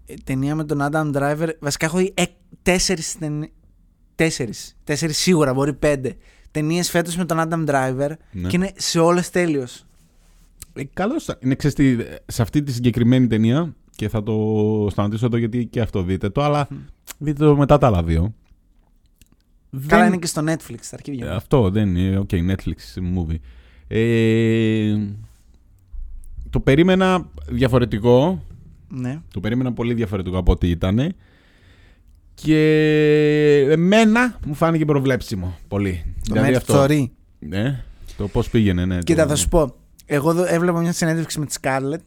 [0.05, 1.49] ε, ταινία με τον Adam Driver.
[1.59, 2.23] Βασικά έχω δει ε,
[2.61, 3.17] τέσσερις
[4.15, 4.77] Τέσσερις.
[4.83, 6.15] Τέσσερις σίγουρα, μπορεί πέντε.
[6.51, 8.47] Ταινίες φέτος με τον Adam Driver Ναι.
[8.49, 9.67] και είναι σε όλες τέλειο.
[10.73, 11.29] Ε, Καλώς.
[11.39, 13.75] Είναι ξέρεις τι, σε αυτή τη συγκεκριμένη ταινία.
[13.95, 16.41] Και θα το σταματήσω εδώ γιατί και αυτό δείτε το.
[16.43, 16.67] Αλλά
[17.17, 18.33] δείτε το μετά τα άλλα δύο.
[19.87, 21.25] Καλά Δεν- είναι και στο Netflix στα αρχίδια.
[21.25, 21.35] Ε, μου.
[21.35, 22.17] Αυτό δεν είναι.
[22.17, 23.35] OK, Netflix movie.
[23.87, 24.95] Ε,
[26.51, 28.43] το περίμενα διαφορετικό.
[28.89, 29.21] Ναι.
[29.33, 31.13] Το περίμενα πολύ διαφορετικό από ό,τι ήταν.
[32.33, 36.03] Και εμένα μου φάνηκε προβλέψιμο πολύ.
[36.27, 36.83] Το Δηλαδή Marriage αυτό.
[36.83, 37.05] Story.
[37.39, 37.83] Ναι,
[38.17, 38.99] το πώς πήγαινε, ναι.
[38.99, 39.75] Κοίτα, το- θα σου πω.
[40.05, 41.99] Εγώ δω- έβλεπα μια συνέντευξη με τη Scarlett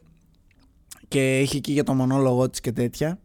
[1.07, 3.19] και είχε εκεί για το μονόλογο της και τέτοια.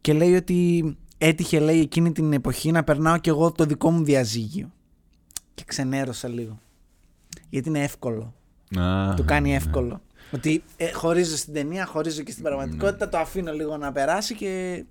[0.00, 0.84] Και λέει ότι
[1.18, 4.70] έτυχε, λέει, εκείνη την εποχή να περνάω κι εγώ το δικό μου διαζύγιο.
[5.54, 6.58] Και ξενέρωσα λίγο.
[7.50, 8.34] Γιατί είναι εύκολο.
[8.78, 9.56] Α, Του κάνει ναι.
[9.56, 10.00] εύκολο.
[10.34, 14.84] Ότι ε, χωρίζω στην ταινία, χωρίζω και στην πραγματικότητα, το αφήνω λίγο να περάσει και.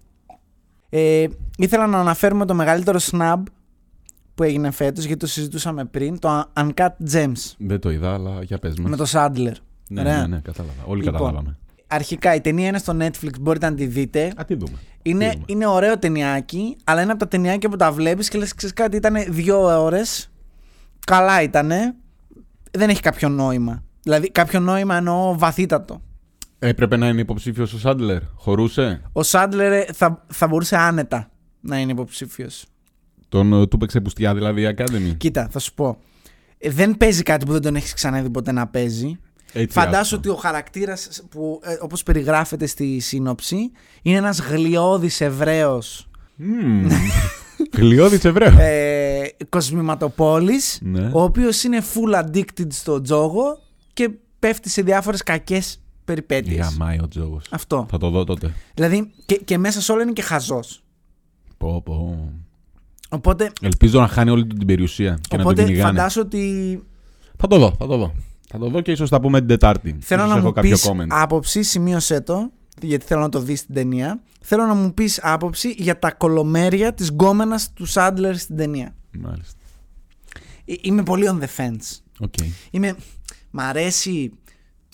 [0.89, 1.25] Ε,
[1.57, 3.41] ήθελα να αναφέρουμε το μεγαλύτερο snub
[4.35, 8.57] που έγινε φέτος γιατί το συζητούσαμε πριν, το Uncut Gems Δεν το είδα, αλλά για
[8.57, 8.89] πες μας.
[8.89, 9.51] με το Sandler.
[9.89, 10.19] Ναι, Ωραία.
[10.21, 10.83] ναι, ναι, κατάλαβα.
[10.85, 11.57] Όλοι Λοιπόν, καταλάβαμε.
[11.87, 14.33] Αρχικά η ταινία είναι στο Netflix, μπορείτε να τη δείτε.
[14.35, 14.77] Α, τι δούμε.
[15.01, 15.45] Είναι, Τι δούμε.
[15.47, 18.95] είναι ωραίο ταινιάκι, αλλά είναι από τα ταινιάκια που τα βλέπεις και λες ξέρεις κάτι,
[18.97, 20.31] ήταν δύο ώρες,
[21.05, 21.95] καλά ήτανε,
[22.71, 23.83] δεν έχει κάποιο νόημα.
[24.03, 26.01] Δηλαδή κάποιο νόημα εννοώ βαθύτατο.
[26.59, 28.21] Έπρεπε να είναι υποψήφιος ο Σάντλερ.
[28.35, 31.29] Χωρούσε; Ο Σάντλερ θα, θα μπορούσε άνετα
[31.61, 32.65] να είναι υποψήφιος.
[33.29, 35.15] Τον ε, του παίξε πουστιά δηλαδή η Academy.
[35.17, 35.97] Κοίτα, θα σου πω.
[36.57, 39.19] Ε, δεν παίζει κάτι που δεν τον έχεις ξαναδεί ποτέ να παίζει.
[39.53, 40.17] Έτσι Φαντάσου αυτό.
[40.17, 46.87] ότι ο χαρακτήρας που ε, όπως περιγράφεται στη σύνοψη είναι ένας γλιώδης Εβραίος Μμμ.
[47.77, 48.55] Γλιώδης Εβραίος.
[48.57, 51.09] ε, κοσμηματοπόλης, Ναι.
[51.13, 53.57] ο οποίος είναι full addicted στο τζόγο
[54.07, 56.67] και πέφτει σε διάφορες κακές περιπέτειες.
[56.69, 57.45] Γαμάει ο Τζόγος.
[57.49, 57.85] Αυτό.
[57.89, 58.53] Θα το δω τότε.
[58.73, 60.83] Δηλαδή και, και μέσα σε όλα είναι και χαζός.
[61.57, 62.29] Πω, πω.
[63.09, 65.97] Οπότε, Ελπίζω να χάνει όλη του την περιουσία και να τον οπότε κυνηγάνε.
[65.97, 66.83] φαντάσου ότι
[67.37, 68.13] Θα το δω, θα το δω.
[68.49, 69.97] Θα το δω και ίσως τα πούμε την Τετάρτη.
[70.01, 71.07] θέλω Ίσως να έχω μου κάποιο πεις comment.
[71.09, 74.21] άποψη, σημείωσέ το, γιατί θέλω να το δεις στην ταινία.
[74.41, 78.95] Θέλω να μου πεις άποψη για τα κωλομέρια της γκόμενας του Σάντλερ στην ταινία.
[79.19, 79.59] Μάλιστα.
[80.65, 81.99] Ε, Είμαι πολύ on the fence.
[82.19, 82.33] OK.
[82.71, 82.95] Είμαι,
[83.51, 84.31] μ' αρέσει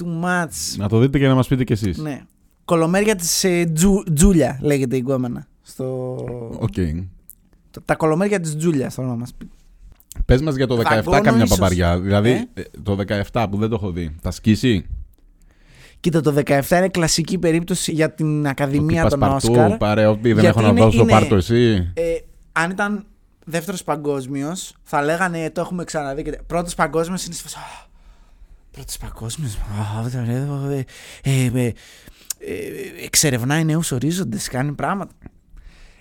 [0.03, 0.75] too much.
[0.77, 1.97] Να το δείτε και να μας πείτε κι εσείς.
[1.97, 2.21] Ναι.
[2.65, 5.47] Κωλομέρια της ε, Τζου- Τζούλια λέγεται η γκόμενα.
[5.61, 6.13] Στο...
[6.59, 6.73] Οκ.
[7.71, 9.49] το- Τα κωλομέρια της Τζούλιας θέλω να μας πει.
[10.25, 11.57] Πες μας για το 17 Δαγκώνω καμιά ίσως.
[11.57, 11.99] παπαριά.
[11.99, 12.97] Δηλαδή Ε; ε, το
[13.31, 14.15] 17 που δεν το έχω δει.
[14.21, 14.85] Θα σκίσει;
[15.99, 19.77] Κοίτα, το 17 είναι κλασική περίπτωση για την Ακαδημία Ότι των πασπαρτού, Όσκαρ.
[19.77, 21.91] πάρε ό,τι δεν Γιατί έχω να είναι- δώσω, είναι- πάρ' το εσύ.
[21.93, 22.01] Ε,
[22.51, 23.05] αν ήταν
[23.45, 26.23] δεύτερος παγκόσμιος, θα λέγανε το έχουμε ξαναδεί.
[26.23, 27.55] και τε- Πρώτος παγκόσμιος είναι σφασ...
[28.77, 29.49] Πρώτο παγκόσμιο.
[32.39, 35.13] ε, Εξερευνάει νέους ορίζοντες, κάνει πράγματα.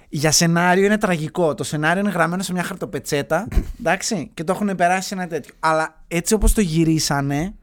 [0.08, 1.54] Για σενάριο είναι τραγικό.
[1.54, 3.48] Το σενάριο είναι γραμμένο σε μια χαρτοπετσέτα.
[3.78, 5.54] εντάξει, και το έχουν περάσει ένα τέτοιο.
[5.60, 7.54] Αλλά έτσι όπως το γυρίσανε,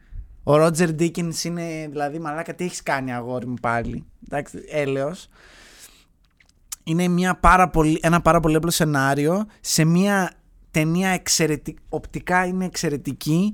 [0.44, 4.06] ο Ρότζερ Ντίκινς είναι δηλαδή μαλάκα, τι έχεις κάνει αγόρι μου πάλι.
[4.30, 5.28] Εντάξει, έλεος
[6.84, 10.32] είναι μια πάρα πολύ, ένα πάρα πολύ απλό σενάριο σε μια
[10.72, 13.54] ταινία εξαιρετική, οπτικά είναι εξαιρετική,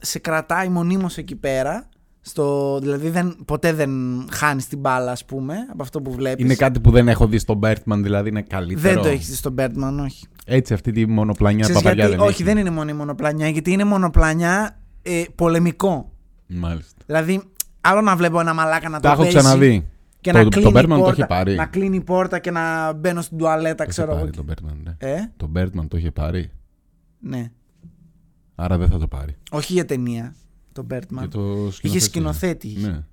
[0.00, 1.88] σε κρατάει μονίμως εκεί πέρα,
[2.20, 3.90] στο, δηλαδή δεν, ποτέ δεν
[4.32, 6.44] χάνεις την μπάλα ας πούμε από αυτό που βλέπεις.
[6.44, 8.80] Είναι κάτι που δεν έχω δει στον Μπέρτμαν, δηλαδή είναι καλύτερο.
[8.94, 10.26] δεν το έχεις δει στον Birdman, όχι.
[10.44, 12.42] Έτσι αυτή τη μονοπλανιά Ξέρεις παπαριά γιατί, δεν όχι, έχει.
[12.42, 16.12] δεν είναι μόνο η μονοπλανιά, γιατί είναι μονοπλανιά ε, πολεμικό.
[16.46, 17.02] Μάλιστα.
[17.06, 17.42] Δηλαδή,
[17.80, 19.88] άλλο να βλέπω ένα μαλάκα να Τα το έχω παίζει ξαναδεί.
[20.20, 21.54] και Το- να το κλείνει Birdman η το πόρτα, είχε πάρει.
[21.54, 24.18] να κλείνει η πόρτα και να μπαίνω στην τουαλέτα, Το είχε ξέρω εγώ.
[24.20, 25.10] πάρει τον Μπέρτμαν, ναι.
[25.10, 26.50] Ε, Το Μπέρτμαν το είχε πάρει.
[27.20, 27.50] ναι.
[28.56, 29.36] Άρα δεν θα το πάρει.
[29.50, 30.34] Όχι για ταινία.
[30.72, 31.20] Το Birdman.
[31.20, 31.86] Και το σκηνοθέτη.
[31.88, 32.66] Είχε σκηνοθέτη.
[32.68, 32.86] είχε.
[32.88, 33.04] Ναι.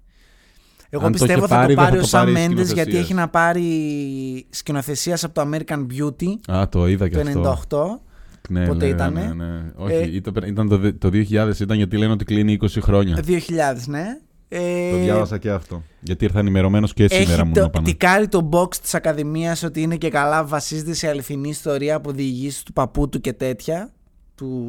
[0.90, 2.38] Εγώ Αν το πιστεύω είχε θα πάρει, το δεν πάρει θα ο το πάρει Sam
[2.38, 3.04] Mendes γιατί σκηνοθεσίας.
[3.04, 8.00] έχει να πάρει σκηνοθεσίας από το American Beauty Α, το είδα και το αυτό.
[8.01, 8.10] 98.
[8.50, 9.72] Ναι, Πότε ναι, ήτανε; Ναι, ναι.
[9.75, 13.24] Όχι, Ε, ήταν, ήταν το, το 2000 ήταν γιατί λένε ότι κλείνει 20 χρόνια.
[13.27, 13.40] 2000,
[13.88, 14.06] ναι.
[14.48, 15.84] Ε, Το διάβασα και αυτό.
[16.00, 17.86] Γιατί ήρθα ενημερωμένος και σήμερα Έχει μου το, να πάνε.
[17.86, 22.64] τικάρει το box της Ακαδημίας ότι είναι και καλά βασίζεται σε αληθινή ιστορία από διηγήσεις
[22.64, 23.90] του παππού του και τέτοια
[24.36, 24.68] του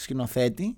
[0.00, 0.76] σκηνοθέτη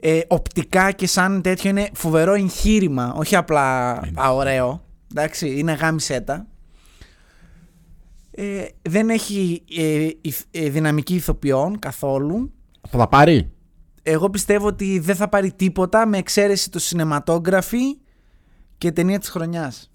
[0.00, 4.20] ε, οπτικά και σαν τέτοιο είναι φοβερό εγχείρημα όχι απλά Είναι.
[4.22, 6.46] α, ωραίο εντάξει είναι γάμισέτα
[8.30, 12.52] ε, δεν έχει ε, ηθ- ε, δυναμική ηθοποιών καθόλου
[12.88, 13.50] Θα τα πάρει;
[14.02, 17.96] εγώ πιστεύω ότι δεν θα πάρει τίποτα με εξαίρεση το cinematography
[18.78, 19.90] και ταινία της χρονιάς.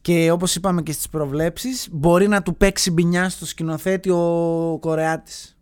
[0.00, 5.53] Και όπως είπαμε και στις προβλέψεις, μπορεί να του παίξει μπινιά στο σκηνοθέτη ο Κορεάτης.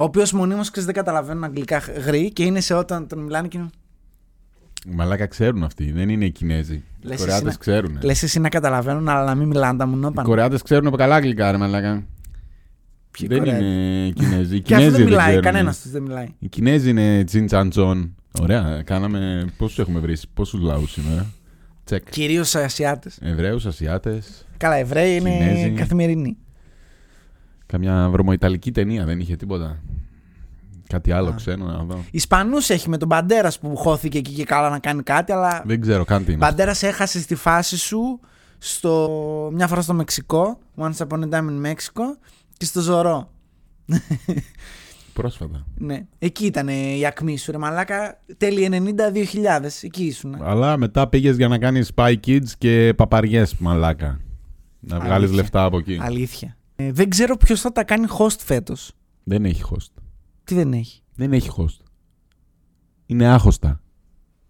[0.00, 3.58] Ο οποίος μονίμως ξέρεις, δεν καταλαβαίνουν αγγλικά γρή και είναι σε όταν τον μιλάνε και
[3.58, 3.68] είναι...
[4.88, 5.92] Μαλάκα ξέρουν αυτοί.
[5.92, 6.74] Δεν είναι οι Κινέζοι.
[6.74, 7.98] Οι Λες εσύ Κορεάτες να- ξέρουν.
[8.02, 10.28] Λες εσύ να καταλαβαίνουν αλλά να μην μιλάνε τα Οι μουνόπανα.
[10.28, 12.04] Κορεάτε ξέρουν καλά αγγλικά, ρε Μαλάκα.
[13.10, 14.56] Ποιοι δεν Κορεάτες; είναι οι Κινέζοι.
[14.56, 15.42] Οι Και αυτό Κινέζοι δεν μιλάει, ξέρουν.
[15.42, 16.26] κανένας τους δεν μιλάει.
[16.38, 18.14] Οι Κινέζοι είναι Τζιν Τσαντσόν.
[18.40, 19.44] Ωραία, κάναμε.
[19.56, 21.26] Πόσους έχουμε βρει, πόσους λαούς σήμερα;
[21.84, 22.10] Τσεκ.
[22.10, 23.18] Κυρίως Ασιάτες.
[23.22, 24.46] Εβραίους, Ασιάτες.
[24.56, 25.70] Καλά, Εβραίοι είναι Κινέζοι.
[25.70, 26.36] καθημερινοί.
[27.68, 29.82] Καμιά βρωμοϊταλική ταινία δεν είχε τίποτα.
[30.88, 31.34] Κάτι άλλο Α.
[31.34, 32.04] ξένο να δω.
[32.10, 35.80] Ισπανούς έχει με τον Μπαντέρας που χώθηκε εκεί και καλά να κάνει κάτι, αλλά Δεν
[35.80, 36.44] ξέρω καν τι είναι.
[36.44, 36.46] αυτό.
[36.56, 38.20] Μπαντέρας έχασε στη φάση σου
[38.58, 39.50] στο...
[39.54, 42.02] μια φορά στο Μεξικό, Once Upon a Time in Mexico,
[42.56, 43.30] και στο Ζωρό.
[45.12, 45.66] Πρόσφατα.
[45.78, 46.06] Ναι.
[46.18, 48.20] Εκεί ήταν η ακμή σου, ρε Μαλάκα.
[48.36, 49.66] Τέλη 90-2000.
[49.82, 50.36] Εκεί ήσουν.
[50.42, 54.20] Αλλά μετά πήγες για να κάνεις Spy Kids και παπαριές, μαλάκα.
[54.80, 55.34] Να βγάλεις Αλήθεια.
[55.36, 55.98] λεφτά από εκεί.
[56.02, 56.56] Αλήθεια.
[56.80, 58.92] Ε, δεν ξέρω ποιος θα τα κάνει host φέτος.
[59.24, 60.02] Δεν έχει host.
[60.44, 61.84] Τι δεν έχει; Δεν έχει host.
[63.06, 63.80] Είναι άχωστα.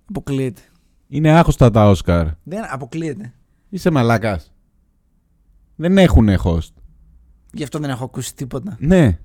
[0.09, 0.61] Αποκλείεται.
[1.09, 2.27] Είναι άχωστα τα Όσκαρ.
[2.43, 3.35] Δεν αποκλείεται.
[3.69, 4.53] Είσαι μαλάκας.
[5.77, 6.73] Δεν έχουν host.
[7.53, 8.77] Γι' αυτό δεν έχω ακούσει τίποτα.
[8.81, 9.19] Ναι.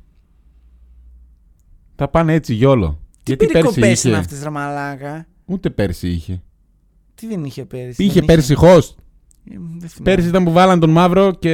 [1.96, 3.00] Θα πάνε έτσι YOLO.
[3.12, 4.08] Τι Γιατί πέρσι περικοπές είχε.
[4.10, 6.42] είναι αυτές, ρε Μαλάκα; Ούτε πέρσι είχε.
[7.16, 8.04] Τι δεν είχε πέρυσι.
[8.04, 8.96] Είχε δεν πέρσι host.
[9.52, 10.16] Ε, δεν θυμάμαι.
[10.16, 11.50] Πέρσι ήταν που βάλαν τον μαύρο και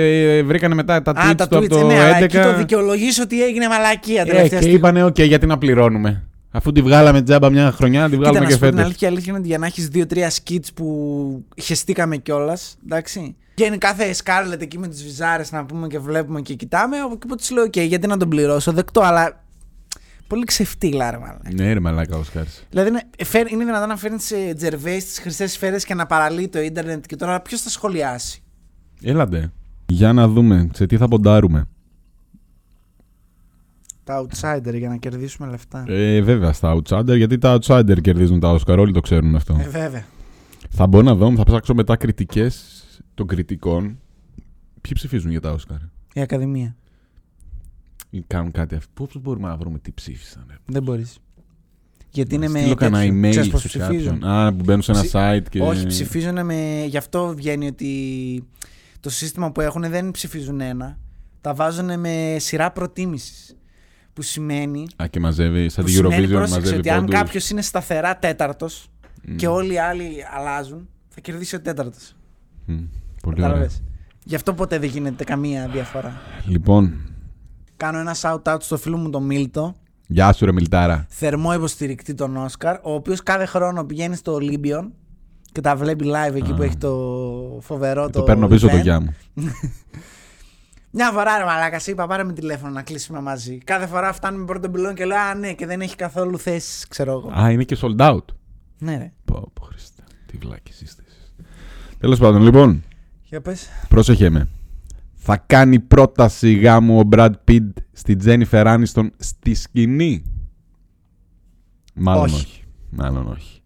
[0.46, 2.42] βρήκανε μετά τα Α, tweets τα του από tweets, το ε, ναι, αλλά εκεί 11.
[2.44, 4.74] το δικαιολογείς ότι έγινε μαλακία Ε, τελευταία και στιγμή.
[4.74, 6.24] είπανε, οκ, γιατί να πληρώνουμε.
[6.52, 8.74] Αφού τη βγάλαμε τζάμπα μια χρονιά, να τη Κοίτα, βγάλουμε να και σου πω την
[8.76, 8.86] φέτος.
[8.90, 12.78] αλήθεια, η αλήθεια είναι ότι για να έχεις δύο-τρία skits που χεστήκαμε κιόλας.
[12.86, 13.36] Εντάξει.
[13.54, 16.98] Και είναι κάθε Scarlett εκεί με τις βυζάρες να πούμε και βλέπουμε και κοιτάμε.
[16.98, 19.44] Από εκεί που της λέω: OK, γιατί να τον πληρώσω, δεκτό, αλλά
[20.30, 21.50] Πολύ ξεφτύλα, ρε μαλάκα.
[21.54, 22.44] Ναι, ρε μαλάκα Όσκαρ.
[22.70, 26.60] Δηλαδή είναι, φέρ- είναι δυνατόν να φέρνεις τζερβέι τις χρυσές σφαίρες και να παραλύει το
[26.62, 28.44] ίντερνετ και τώρα ποιος θα σχολιάσει;
[29.02, 29.52] Έλατε.
[29.86, 31.68] Για να δούμε σε τι θα ποντάρουμε.
[34.04, 35.84] Τα outsider για να κερδίσουμε λεφτά.
[35.88, 39.58] Ε, βέβαια στα Outsider, γιατί τα Outsider κερδίζουν τα Oscar, όλοι το ξέρουν αυτό.
[39.60, 40.06] Ε, βέβαια.
[40.70, 44.00] Θα μπω να δω, θα ψάξω μετά κριτικές των κριτικών.
[44.82, 45.78] Ποιοι ψηφίζουν για τα Oscar.
[46.14, 46.76] Η Ακαδημία.
[48.10, 48.90] Ή κάνουν κάτι αυτό.
[48.94, 50.46] Πώς μπορούμε να βρούμε τι ψήφισαν.
[50.50, 51.18] ρε; Δεν μπορείς.
[52.12, 52.60] Γιατί είναι Να με.
[52.60, 53.20] στείλω κανένα τέτοιο.
[53.20, 54.32] email Ξέρεις πώς σε ψηφίζουν; κάποιον.
[54.32, 55.62] Α, που μπαίνουν σε ένα Ψη- site και.
[55.62, 56.86] Όχι, ψηφίζουν με.
[56.88, 58.44] Γι' αυτό βγαίνει ότι
[59.00, 60.98] το σύστημα που έχουν δεν ψηφίζουν ένα.
[61.42, 63.54] Τα βάζουν με σειρά προτίμησης.
[64.14, 64.88] Που σημαίνει.
[65.04, 67.16] Α, και μαζεύει, σαν Που την σημαίνει Eurovision, πρόσεξε μαζεύει ότι αν πόντους.
[67.16, 68.88] κάποιος είναι σταθερά τέταρτος
[69.28, 69.36] Μμ.
[69.36, 72.16] και όλοι οι άλλοι αλλάζουν, θα κερδίσει ο τέταρτος.
[72.66, 72.88] Μμ, Πολύ
[73.26, 73.46] ωραία.
[73.48, 73.82] Κατάλαβες.
[74.24, 76.22] Γι' αυτό ποτέ δεν γίνεται καμία διαφορά.
[76.46, 77.09] Λοιπόν,
[77.80, 79.76] Κάνω ένα shout out στο φίλο μου τον Μίλτο,
[80.08, 81.06] γεια σου ρε Μιλτάρα.
[81.10, 84.94] θερμό υποστηρικτή των Όσκαρ, ο οποίος κάθε χρόνο πηγαίνει στο Ολύμπιον
[85.52, 86.56] και τα βλέπει live εκεί Α.
[86.56, 88.20] που έχει το φοβερό το.
[88.20, 88.82] Το παίρνω πίσω το event.
[88.82, 89.16] γεια μου.
[90.92, 93.58] Μια φορά ρε μαλάκα, σε είπα πάρε με τηλέφωνο να κλείσουμε μαζί.
[93.58, 97.12] Κάθε φορά φτάνουμε πρώτο πυλόν και λέω Α, ναι, και δεν έχει καθόλου θέση, ξέρω
[97.12, 97.32] εγώ.
[97.42, 98.24] Α, είναι και sold out.
[98.80, 99.12] Ναι, ρε.
[99.26, 100.04] Πω, πω, Χριστέ.
[100.26, 101.04] Τι βλάκες είστε.
[102.00, 102.84] Τέλος πάντων, λοιπόν,
[103.24, 103.68] Για πες.
[103.90, 104.48] πρόσεχε με.
[105.32, 110.24] Θα κάνει πρόταση γάμου ο Brad Pitt στη Jennifer Aniston στη σκηνή.
[111.94, 112.36] Μάλλον όχι.
[112.36, 112.64] Όχι.
[112.90, 113.62] Μάλλον όχι.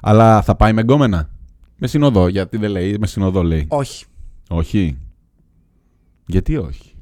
[0.00, 1.28] Αλλά θα πάει με γκόμενα.
[1.76, 3.66] Με συνοδό, γιατί δεν λέει, με συνοδό λέει.
[3.68, 4.04] Όχι.
[4.48, 4.98] Όχι.
[6.26, 6.96] Γιατί όχι;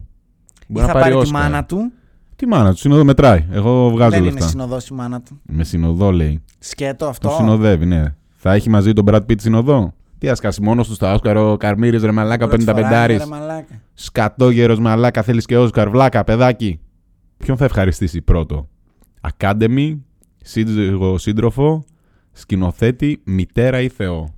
[0.61, 1.43] Ή Μπορεί θα να πάρει τη Όσκαρ.
[1.43, 1.93] μάνα του.
[2.37, 3.47] Τι μάνα του, συνοδό μετράει.
[3.51, 4.49] Εγώ βγάζω δεν είναι λεφτά.
[4.49, 5.41] συνοδός η μάνα του.
[5.43, 6.43] Με συνοδό λέει.
[6.59, 7.29] Σκέτο αυτό.
[7.29, 8.15] Το συνοδεύει, ναι.
[8.37, 11.99] Θα έχει μαζί τον Brad Pitt συνοδό; Τι ασκάσει μόνος τους στα Όσκαρ, ο Καρμίρη
[11.99, 13.19] ρε μαλάκα, Πρώτη φορά είναι, 55.
[13.19, 13.81] ρε μαλάκα.
[13.95, 16.81] Σκατόγερος μαλάκα, θέλεις και Όσκαρ, βλάκα, παιδάκι.
[17.37, 18.69] Ποιον θα ευχαριστήσει πρώτο;
[19.39, 19.99] Academy,
[20.43, 21.85] σύντροφο, σύντροφο,
[22.33, 24.35] σκηνοθέτη, μητέρα ή Θεό;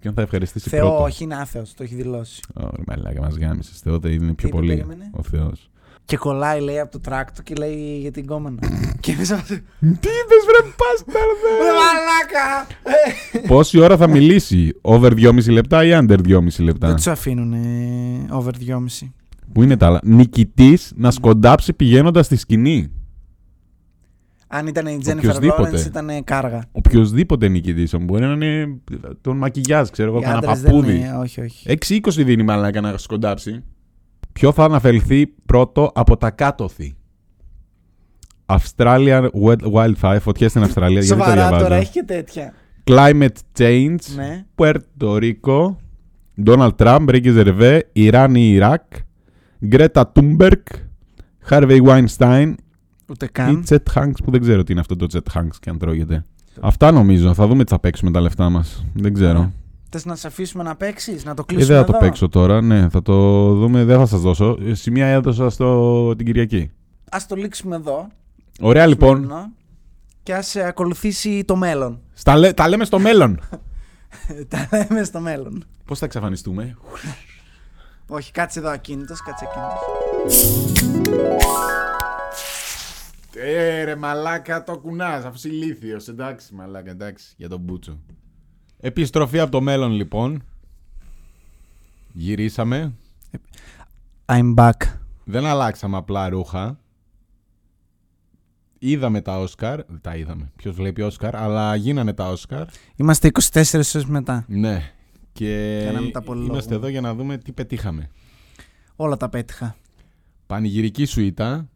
[0.00, 2.40] Ποιον θα ευχαριστήσει Θεό, πρώτο; όχι είναι άθεος, το έχει δηλώσει.
[2.54, 3.78] Ωραία, μαλάκα, μας γάμισες.
[3.78, 4.68] Θεό δεν είναι πιο είπε, πολύ.
[4.68, 5.70] περίμενε; Ο Θεός.
[6.08, 8.58] Και κολλάει, λέει, από το τράκτο και λέει για την κόμενα.
[9.00, 9.54] και εμείς αυτό.
[9.80, 11.50] Τι είπες, βρε, πάσταρδε!
[11.78, 12.66] Μαλάκα!
[13.46, 17.54] Πόση ώρα θα μιλήσει, over 2,5 λεπτά ή under 2,5 λεπτά; Δεν τους αφήνουν
[18.30, 19.08] over 2,5.
[19.52, 22.90] Πού είναι τα άλλα; Νικητής να σκοντάψει πηγαίνοντας στη σκηνή.
[24.46, 25.70] Αν ήταν η Jennifer Οποιοςδήποτε.
[25.70, 26.64] Lawrence ήταν κάργα.
[26.72, 27.94] Οποιοδήποτε νικητής.
[28.00, 28.78] Μπορεί να είναι
[29.20, 30.96] τον μακιγιάζ, ξέρω εγώ, Οι κανένα άντρες δεν παππούδι.
[30.96, 31.76] είναι, όχι, όχι.
[32.08, 33.62] 6-20 δίνει μαλάκα να σκοντάψει.
[34.38, 36.96] Ποιο θα αναφερθεί πρώτο από τα κάτωθη;
[38.46, 41.62] Australian Wild- Wildfire, φωτιές στην Αυστραλία, γιατί το Σοβαρά διαβάζω.
[41.62, 42.52] τώρα έχει και τέτοια.
[42.84, 44.44] Climate Change, Ναι.
[44.56, 45.76] Puerto Rico,
[46.46, 48.82] Donald Trump, Ricky Gervais, Ιράν ή Ιράκ,
[49.70, 50.62] Greta Thunberg,
[51.50, 52.54] Harvey Weinstein
[53.10, 53.64] Ούτε ή καν.
[53.68, 56.24] Chet Hanks που δεν ξέρω τι είναι αυτό το Chet Hanks και αν τρώγεται.
[56.60, 57.34] Αυτά νομίζω.
[57.34, 58.84] Θα δούμε τι θα παίξουμε τα λεφτά μας.
[58.94, 59.38] Δεν ξέρω.
[59.38, 59.52] Ωραία.
[59.90, 62.28] Θες να σε αφήσουμε να παίξεις, να το Ε, κλείσουμε δεν θα το εδώ; παίξω
[62.28, 63.12] τώρα, ναι, θα το
[63.54, 64.58] δούμε, δεν θα σας δώσω.
[64.62, 66.14] Ε, Σημεία έδωσα στο...
[66.16, 66.70] την Κυριακή.
[67.10, 68.08] Ας το λήξουμε εδώ.
[68.60, 69.52] Ωραία λοιπόν, σημερινό,
[70.22, 72.00] Και ας ε, ακολουθήσει το μέλλον.
[72.12, 73.40] Στα λέ- τα λέμε στο μέλλον.
[74.48, 75.64] Τα λέμε στο μέλλον.
[75.84, 76.76] Πώς θα εξαφανιστούμε;
[78.08, 80.88] Όχι, κάτσε εδώ ακίνητος, κάτσε ακίνητος.
[83.34, 86.08] Ε, ρε μαλάκα το κουνάς, αφού είσαι ηλίθιος.
[86.08, 87.98] Εντάξει μαλάκα, εντάξει, για τον Μπούτσο.
[88.80, 90.42] Επιστροφή από το μέλλον λοιπόν.
[92.12, 92.92] Γυρίσαμε.
[94.26, 94.72] I'm back.
[95.24, 96.78] Δεν αλλάξαμε απλά ρούχα.
[98.78, 99.84] Είδαμε τα Όσκαρ.
[100.00, 100.52] Τα είδαμε.
[100.56, 102.66] Ποιος βλέπει Όσκαρ, αλλά γίνανε τα Όσκαρ.
[102.96, 104.44] Είμαστε 24 ώρες μετά.
[104.48, 104.92] Ναι.
[105.32, 106.82] Και Κάναμε τα πολύ είμαστε λόγο.
[106.82, 108.10] εδώ για να δούμε τι πετύχαμε.
[108.96, 109.76] Όλα τα πέτυχα.
[110.46, 111.68] Πανηγυρική σουίτα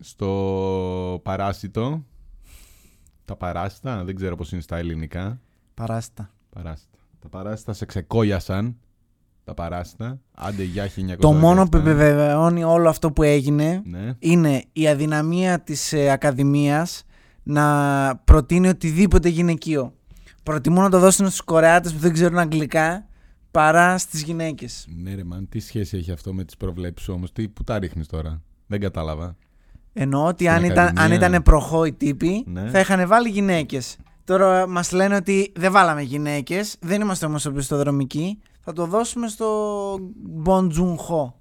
[0.00, 2.04] στο παράσιτο.
[3.24, 5.40] Τα παράσιτα, δεν ξέρω πώς είναι στα ελληνικά.
[5.80, 6.30] Παράστα.
[6.50, 6.98] Παράσιτα.
[7.20, 8.76] Τα παράσιτα σε ξεκόλιασαν.
[9.44, 10.20] Τα παράσιτα.
[10.34, 11.16] Άντε για 1917.
[11.18, 14.14] Το μόνο που επιβεβαιώνει όλο αυτό που έγινε Ναι.
[14.18, 17.02] είναι η αδυναμία της ε, Ακαδημίας
[17.42, 19.92] να προτείνει οτιδήποτε γυναικείο.
[20.42, 23.06] Προτιμούν να το δώσουν στους Κορεάτες που δεν ξέρουν αγγλικά
[23.50, 24.86] παρά στις γυναίκες.
[25.02, 28.06] Ναι ρε μαν, τι σχέση έχει αυτό με τις προβλέψεις όμως; Τι, πού τα ρίχνεις
[28.06, 29.36] τώρα; Δεν κατάλαβα.
[29.92, 31.04] Εννοώ ότι Στην αν ήταν, Ακαδημία.
[31.04, 32.68] αν ήταν προχώ οι τύποι Ναι.
[32.70, 33.96] θα είχαν βάλει γυναίκες.
[34.26, 39.94] Τώρα μας λένε ότι δεν βάλαμε γυναίκες, δεν είμαστε όμως οπισθοδρομικοί, θα το δώσουμε στο
[40.44, 41.32] Bong Joon-ho.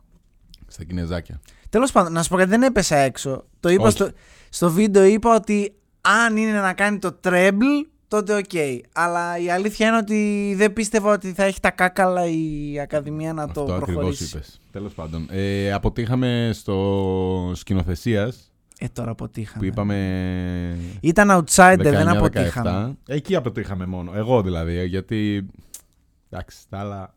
[0.68, 1.42] Στα κινεζάκια.
[1.70, 3.44] Τέλος πάντων, να σου πω κάτι, δεν έπεσα έξω.
[3.60, 3.92] Το είπα Όχι.
[3.92, 4.10] στο,
[4.50, 8.52] στο βίντεο, είπα ότι αν είναι να κάνει το treble, τότε οκ.
[8.94, 13.44] Αλλά η αλήθεια είναι ότι δεν πίστευα ότι θα έχει τα κάκαλα η Ακαδημία να
[13.44, 14.24] Αυτό το ακριβώς προχωρήσει.
[14.24, 14.60] είπες.
[14.72, 15.28] Τέλος πάντων.
[15.32, 18.52] Ε, αποτύχαμε στο σκηνοθεσίας.
[18.80, 19.60] Ε, τώρα αποτύχαμε.
[19.60, 20.78] Που είπαμε.
[21.02, 22.16] Ήταν outsider, δεν 19-17.
[22.18, 22.96] αποτύχαμε.
[23.08, 24.12] Εκεί αποτύχαμε μόνο.
[24.16, 24.74] Εγώ δηλαδή.
[24.78, 25.46] ε, Γιατί.
[26.30, 27.14] Εντάξει, τα άλλα.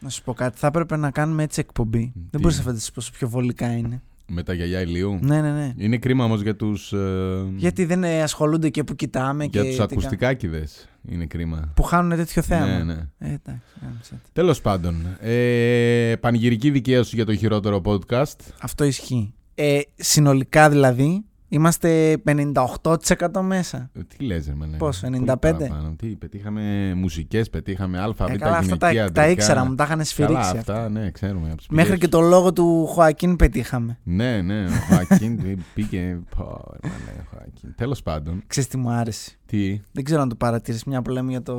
[0.00, 2.10] Να σου πω κάτι, θα έπρεπε να κάνουμε έτσι εκπομπή.
[2.14, 4.02] Τι; Δεν μπορείς να φανταστείς πόσο πιο βολικά είναι.
[4.28, 5.72] Με τα γιαγιά ηλίου; Ναι, ναι, ναι.
[5.76, 6.92] Είναι κρίμα όμως για τους.
[6.92, 9.66] Ε, Γιατί δεν ε, ασχολούνται και που κοιτάμε για και.
[9.68, 10.66] τους τι ακουστικάκιδε.
[11.08, 11.56] Είναι κρίμα.
[11.60, 12.66] κα- Που χάνουν τέτοιο θέαμα.
[12.66, 13.08] Ναι, ναι.
[13.18, 14.28] Ε, εντάξει, γάμισε το.
[14.32, 15.06] Τέλος πάντων.
[15.20, 18.36] Ε, πανηγυρική δικαίωση για το χειρότερο podcast.
[18.60, 19.34] Αυτό ισχύει.
[19.58, 23.90] Ε, συνολικά δηλαδή είμαστε 58% μέσα.
[23.94, 24.76] Ε, Τι λες ρε μαλάκα.
[24.78, 25.36] Πόσο, Πολύ 95?
[25.40, 25.94] παραπάνω.
[25.98, 29.28] Τι, πετύχαμε μουσικές, πετύχαμε αλφα, Ε, β, καλά, αυτά τα, γυναικεία, τα αντρικά.
[29.42, 30.36] ήξερα, μου τα είχαν Καλά, σφυρίξει.
[30.38, 30.58] αυτά.
[30.58, 31.46] αυτά, ναι, ξέρουμε.
[31.48, 33.98] από τις Μέχρι πηγές και το λόγο του Χωακίν πετύχαμε.
[34.02, 35.40] Ναι, ναι, ο Χωακίν
[35.74, 36.18] πήγε.
[36.36, 36.44] Πω,
[36.82, 37.74] ρε μαλάκα, ο Χωακίν.
[37.76, 41.30] Τέλος πάντων, Ξέρεις τι μου άρεσε; τι; Δεν ξέρω αν το παρατήρησε μια που λέμε
[41.30, 41.54] για το.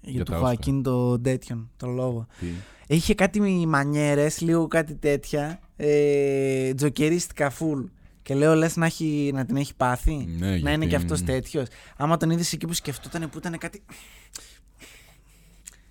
[0.00, 2.26] Για, Για το τα Χωακίν το τέτοιον, το λόγο.
[2.40, 2.46] τι;
[2.94, 5.58] Είχε κάτι μανιέρες, λίγο κάτι τέτοια.
[5.76, 7.84] Ε, τζοκερίστηκα full.
[8.22, 11.22] Και λέω, λες να, έχει- να την έχει πάθει; Ναι, να γιατί- είναι και αυτός
[11.22, 11.66] τέτοιος.
[11.96, 13.82] Άμα τον είδες εκεί που σκεφτόταν που ήταν κάτι.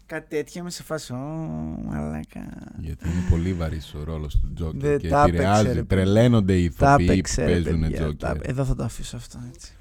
[0.05, 1.13] Κάτι τέτοιο είμαι σε φάση.
[1.13, 1.17] Ω,
[1.85, 2.47] μαλάκα.
[2.79, 5.73] Γιατί είναι πολύ βαρύς ο ρόλος του Τζόκερ Δεν και τα έπαιξε, επηρεάζει.
[5.73, 8.35] ρε, τρελαίνονται οι Τα ηθοποιοί που έπαιξε, ρε, παίζουν παιδιά, τα Τζόκερ.
[8.35, 9.71] έπαι- Εδώ θα το αφήσω αυτό έτσι.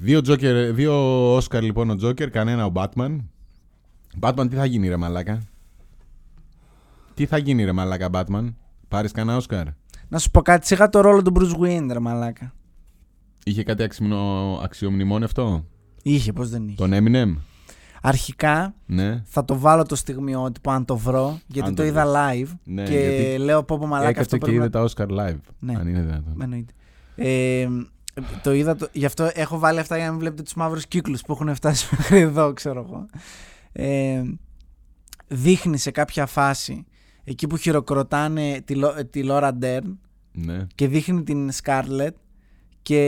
[0.00, 0.94] Δύο, Joker, δύο
[1.34, 3.16] Όσκαρ λοιπόν ο Τζόκερ, κανένα ο Batman.
[4.20, 5.42] Batman τι θα γίνει ρε μαλάκα;
[7.14, 8.52] Τι θα γίνει ρε μαλάκα Batman.
[8.92, 9.66] Πάρεις κανένα Όσκαρ;
[10.08, 12.52] Να σου πω κάτι, σιγά το ρόλο του Bruce Wayne, ρε μαλάκα.
[13.44, 15.66] Είχε κάτι αξιμνο- αξιομνημόνευτο.
[16.02, 16.76] Είχε, πώ δεν είχε.
[16.76, 17.36] Τον Eminem;
[18.02, 19.22] Αρχικά Ναι.
[19.26, 22.48] θα το βάλω το στιγμιότυπο αν το βρω, γιατί Αν το, το είδα live.
[22.64, 25.18] Ναι, και γιατί λέω πω πω μαλάκα αυτό Έκατσε και πρέπει να είδε τα Oscar
[25.20, 25.40] live.
[25.58, 25.74] Ναι.
[25.76, 26.36] Αν είναι δυνατόν.
[26.42, 26.72] Εννοείται.
[27.16, 27.68] Ε,
[28.42, 31.20] το είδα, το, γι' αυτό έχω βάλει αυτά για να μην βλέπετε τους μαύρους κύκλους
[31.22, 33.06] που έχουν φτάσει μέχρι εδώ, ξέρω εγώ.
[33.72, 34.22] Ε,
[35.28, 36.84] δείχνει σε κάποια φάση,
[37.24, 39.98] εκεί που χειροκροτάνε τη, Λο- τη Λόρα Ντέρν
[40.32, 40.66] Ναι.
[40.74, 42.16] και δείχνει την Σκάρλετ
[42.82, 42.98] και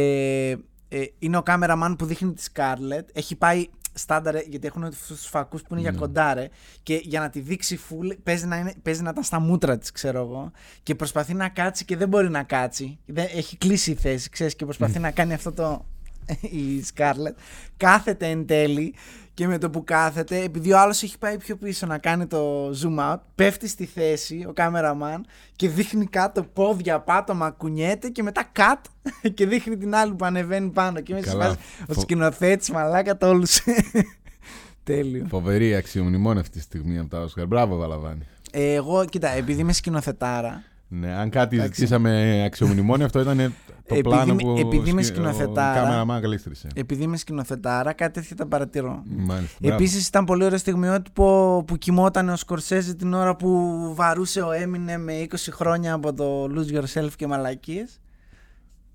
[0.89, 3.09] ε, είναι ο κάμεραμαν που δείχνει τη Σκάρλετ.
[3.13, 5.99] Έχει πάει στάνταρ, γιατί έχουν τους φακούς που είναι για Ναι.
[5.99, 6.49] κοντά, ρε.
[6.83, 9.91] Και για να τη δείξει full, παίζει να, είναι, παίζει να ήταν στα μούτρα της,
[9.93, 10.51] ξέρω εγώ.
[10.83, 12.99] Και προσπαθεί να κάτσει και δεν μπορεί να κάτσει.
[13.07, 15.85] Δεν, έχει κλείσει η θέση, ξέρεις, και προσπαθεί να κάνει αυτό το.
[16.51, 17.39] η Σκάρλετ.
[17.77, 18.95] Κάθεται εν τέλει
[19.35, 22.69] και με το που κάθεται, επειδή ο άλλος έχει πάει πιο πίσω να κάνει το
[22.71, 28.51] zoom out, πέφτει στη θέση ο κάμεραμαν και δείχνει κάτω πόδια, πάτωμα, κουνιέται και μετά
[28.57, 28.81] cut
[29.35, 31.01] και δείχνει την άλλη που ανεβαίνει πάνω.
[31.01, 31.45] Και είμαι σε Καλά.
[31.45, 33.61] φάση, ο Φο- σκηνοθέτης μαλάκα το όλους.
[34.85, 35.27] Τέλειο.
[35.29, 37.45] Φοβερή αξιομνημόνευτη στιγμή από τα Oscar.
[37.49, 38.27] Μπράβο, Βαλαβάνη.
[38.53, 41.75] Ε, εγώ, κοίτα, επειδή είμαι σκηνοθετάρα, Ναι, αν κάτι Εντάξει.
[41.81, 43.43] ζητήσαμε αξιομνημόνιο, αυτό ήταν το
[43.85, 46.69] Επειδή πλάνο είμαι- που επειδή είμαι σκη- σκηνοθετάρα, Ο κάμεραμαν γλίστρισε.
[46.75, 49.03] επειδή είμαι σκηνοθετάρα, κάτι τέτοια τα παρατηρώ.
[49.17, 49.57] Μάλιστα.
[49.61, 49.75] μπράβο.
[49.77, 54.97] Επίσης ήταν πολύ ωραίο στιγμιότυπο που κοιμόταν ο Σκορσέζε την ώρα που βαρούσε ο Έμινε
[54.99, 58.01] με 20 χρόνια από το Lose Yourself και μαλακίες.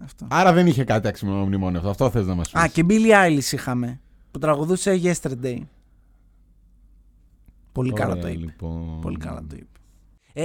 [0.03, 0.27] Αυτό.
[0.29, 1.89] Άρα δεν είχε κάτι αξιομνημόνιο αυτό.
[1.89, 2.61] Αυτό θες να μας πεις.
[2.61, 3.99] Α, και Billie Eilish είχαμε.
[4.31, 5.57] Που τραγουδούσε Yesterday.
[7.71, 8.37] Πολύ καλά το είπε.
[8.37, 8.99] Λοιπόν...
[9.01, 9.78] Πολύ καλά το είπε.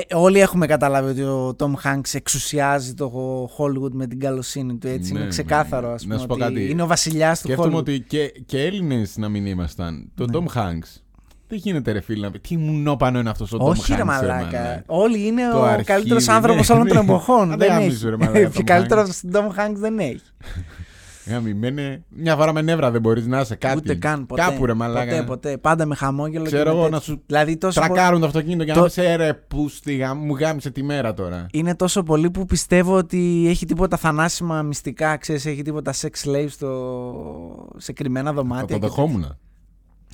[0.09, 3.12] Ε, όλοι έχουμε καταλάβει ότι ο Tom Hanks εξουσιάζει το
[3.59, 4.87] Hollywood με την καλοσύνη του.
[4.87, 5.94] Έτσι Ναι, είναι ναι, ξεκάθαρο, ναι.
[5.94, 6.14] ας πούμε.
[6.14, 6.70] Να σου πω ότι κάτι.
[6.70, 7.78] Είναι ο βασιλιάς του Σκέφτομαι Hollywood.
[7.78, 10.11] ότι και, και Έλληνες να μην ήμασταν.
[10.14, 10.38] Το Ναι.
[10.38, 11.00] Tom Hanks.
[11.48, 12.38] Δεν γίνεται ρε φίλε να πει.
[12.38, 13.68] Τι μουνόπανο είναι αυτός ο Tom Hanks.
[13.70, 14.83] Όχι, ρε Μαλάκα.
[14.87, 17.02] Όλοι είναι Το ο αρχίδι, καλύτερος ναι, άνθρωπο όλων των ναι.
[17.02, 17.52] εποχών.
[17.52, 18.09] Άντε δεν γαμίσου, έχει.
[18.09, 19.12] ρε μαλάκα, Πιο Tom καλύτερος Hanks.
[19.14, 20.20] στον Tom Hanks δεν έχει.
[21.26, 22.02] Γαμημένε.
[22.08, 23.76] Μια φορά με νεύρα δεν μπορείς να είσαι κάτι.
[23.76, 24.42] Ούτε καν ποτέ.
[24.42, 25.10] Κάπου ρε μαλάκα.
[25.10, 25.56] Ποτέ, ποτέ.
[25.56, 26.44] Πάντα με χαμόγελο.
[26.44, 26.96] Ξέρω και με εγώ τέτοιο.
[26.96, 29.68] να σου Δηλαδή τόσο πο- Τρακάρουν το αυτοκίνητο για Το- να πει σε ρε που
[29.68, 31.46] στη γα- μου γάμισε τη μέρα τώρα.
[31.52, 36.46] Είναι τόσο πολύ που πιστεύω ότι έχει τίποτα θανάσιμα μυστικά, ξέρεις, έχει τίποτα sex slave
[36.48, 37.68] στο...
[37.76, 38.66] σε κρυμμένα Θα δωμάτια.
[38.66, 39.37] το και δεχόμουν.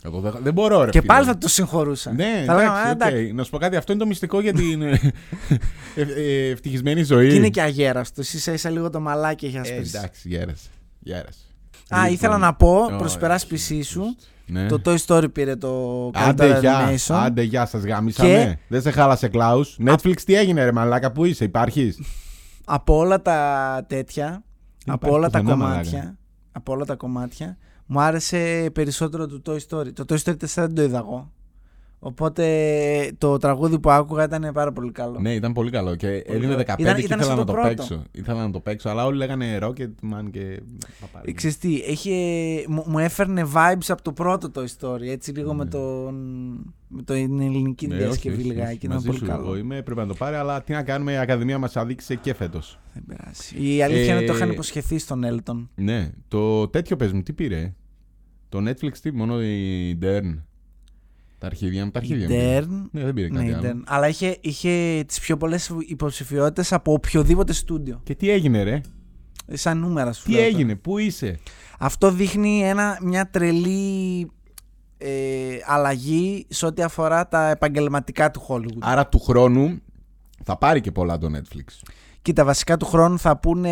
[0.03, 1.13] Θα το δεχ- Δεν μπορώ ρε Και φίλε.
[1.13, 2.13] πάλι θα το συγχωρούσα.
[2.13, 3.35] Ναι, θα λέγαμε, «Α, εντάξει, οκ.
[3.35, 5.01] Να σου πω κάτι, αυτό είναι το μυστικό για την ε,
[5.95, 7.29] ε, ε, ευτυχισμένη ζωή.
[7.29, 8.33] Και είναι και αγέραστος.
[8.33, 9.97] Ίσα ίσα λίγο το μαλάκι έχει Ε, ασπρίσει.
[9.97, 10.69] εντάξει, γέρασε.
[11.01, 11.39] Γέρασε.
[11.89, 14.17] Α, Λοιπόν, ήθελα να πω ωραία, προς υπεράσπιση σου.
[14.47, 14.67] Ναι.
[14.67, 17.15] Το Toy Story πήρε το καλύτερο Άντε γεια, animation.
[17.15, 18.59] άντε γεια, σας γαμήσαμε.
[18.69, 19.77] Δεν σε χάλασε Κλάους.
[19.87, 22.01] Netflix τι έγινε ρε μαλάκα, πού είσαι, υπάρχεις;
[22.65, 24.27] Από όλα τα τέτοια,
[24.85, 26.17] Δεν από υπάρχει όλα τα πουθενά, κομμάτια, μαλάκα.
[26.53, 29.93] από όλα τα κομμάτια, μου άρεσε περισσότερο το Toy Story.
[29.93, 31.33] Το Toy Story 4 δεν το είδα εγώ.
[32.03, 32.45] Οπότε
[33.19, 35.19] το τραγούδι που άκουγα ήταν πάρα πολύ καλό.
[35.21, 36.77] Ναι, ήταν πολύ καλό και έδινε 15 καλό.
[36.77, 37.69] και Ήταν- ήθελα ήταν να σαν το, το πρώτο.
[37.69, 38.03] παίξω.
[38.13, 40.61] Ήθελα να το παίξω, αλλά όλοι λέγανε Rocketman και...
[41.01, 41.31] παπάρι.
[41.31, 42.11] Ε, Ξέρεις τι, είχε,
[42.69, 45.71] μου, μου έφερνε vibes από το πρώτο Toy Story, έτσι λίγο με, Ναι.
[45.71, 46.15] τον,
[46.89, 48.69] με το, την ελληνική Ναι, διασκευή όχι, όχι, λιγάκι.
[48.77, 49.45] όχι, Ήταν μαζί πολύ σου, καλό.
[49.45, 52.35] Εγώ είμαι, πρέπει να το πάρει, αλλά τι να κάνουμε, η Ακαδημία μας αδίκησε και
[52.35, 52.79] φέτος.
[52.95, 53.75] Δεν πειράζει.
[53.77, 55.71] Η αλήθεια είναι ότι το Ε, είχαν υποσχεθεί στον Έλτον.
[55.75, 57.75] Ναι, το τέτοιο πες μου, τι πήρε;
[58.49, 60.39] Το Netflix τι, μόνο η Dern.
[61.41, 62.39] Τα αρχίδια μου, τα αρχίδια Η μου.
[62.39, 62.89] Dern.
[62.93, 63.69] Ναι, δεν πήρε Ναι, κάτι η άλλο.
[63.69, 63.83] Dern.
[63.87, 68.01] Αλλά είχε, είχε τις πιο πολλές υποψηφιότητες από οποιοδήποτε στούντιο.
[68.05, 68.81] Και τι έγινε, ρε;
[69.53, 70.25] Σαν νούμερα σου.
[70.25, 70.55] Τι λέω τώρα.
[70.55, 71.39] έγινε, πού είσαι;
[71.79, 74.31] Αυτό δείχνει ένα, μια τρελή
[74.99, 75.11] ε,
[75.67, 78.79] αλλαγή σε ό,τι αφορά τα επαγγελματικά του Hollywood.
[78.79, 79.81] Άρα του χρόνου
[80.45, 81.93] θα πάρει και πολλά το Netflix.
[82.23, 83.71] Κοίτα, βασικά του χρόνου θα πούνε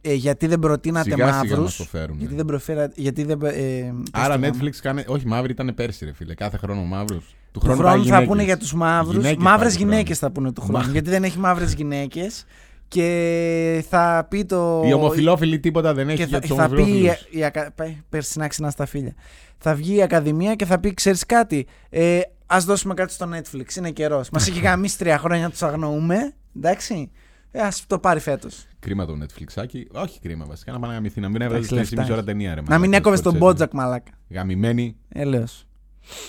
[0.00, 1.58] ε, γιατί δεν προτείνατε Σιγά σιγά μαύρους.
[1.58, 2.16] μας το φέρουν.
[2.18, 3.38] Γιατί δεν προφέρα, γιατί δεν.
[3.42, 4.56] Ε, πώς Άρα το λέμε.
[4.60, 5.04] Netflix κάνε.
[5.06, 6.34] Όχι, μαύρη ήταν πέρσι, ρε φίλε.
[6.34, 7.24] Κάθε χρόνο μαύρους.
[7.52, 8.28] Του Του χρόνου, χρόνου πάει θα γυναίκες.
[8.28, 9.14] πούνε για τους μαύρους.
[9.16, 9.90] Γυναίκες Μαύρε πάει του χρόνου.
[9.92, 10.84] γυναίκες θα πούνε του χρόνου.
[10.84, 12.44] Μα- γιατί δεν έχει μαύρες γυναίκες.
[12.88, 14.82] Και θα πει το.
[14.86, 16.74] Οι ομοφυλόφιλοι τίποτα δεν έχει και για θα, τους θα πει.
[16.74, 17.26] η- ομοφυλόφιλους.
[17.30, 17.72] Η, ακα...
[17.74, 19.14] πάει, Πέρσι να ξυνά στα φίλια.
[19.58, 23.74] Θα βγει η Ακαδημία και θα πει: Ξέρεις κάτι, ε, ας δώσουμε κάτι στο Netflix.
[23.76, 24.30] Είναι καιρός.
[24.30, 26.32] Μας έχει γαμίσει τρία χρόνια, τους αγνοούμε.
[26.56, 27.10] Εντάξει.
[27.54, 28.66] Ε, ας το πάρει φέτος.
[28.78, 29.82] Κρίμα το Netflixάκι.
[29.92, 30.72] Όχι κρίμα βασικά.
[30.72, 31.20] Να πάνε να γαμηθεί.
[31.20, 32.30] Να μην έβγαζες Εντάξει, την λεφτά μισή ώρα έχει.
[32.30, 32.60] ταινία, ρε.
[32.60, 33.38] Να μην μαλάκα, έκοβες τον Scorsese.
[33.38, 34.10] Μπότζακ, μαλάκα.
[34.30, 34.96] Γαμημένη.
[35.08, 35.66] Έλεος.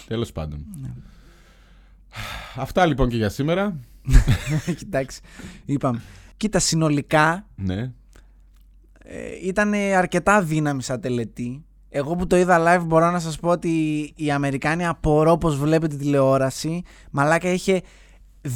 [0.07, 0.65] Τέλος πάντων.
[0.81, 0.89] Ναι.
[2.55, 3.79] Αυτά λοιπόν και για σήμερα.
[4.77, 5.21] Κοιτάξει.
[5.65, 6.01] Είπαμε.
[6.37, 7.91] Κοίτα, συνολικά Ναι.
[9.03, 11.63] ε, ήταν αρκετά δύναμη σαν τελετή.
[11.89, 13.69] Εγώ που το είδα live μπορώ να σας πω ότι
[14.15, 16.81] οι Αμερικάνοι απορώ πως βλέπετε τηλεόραση.
[17.11, 17.81] Μαλάκα είχε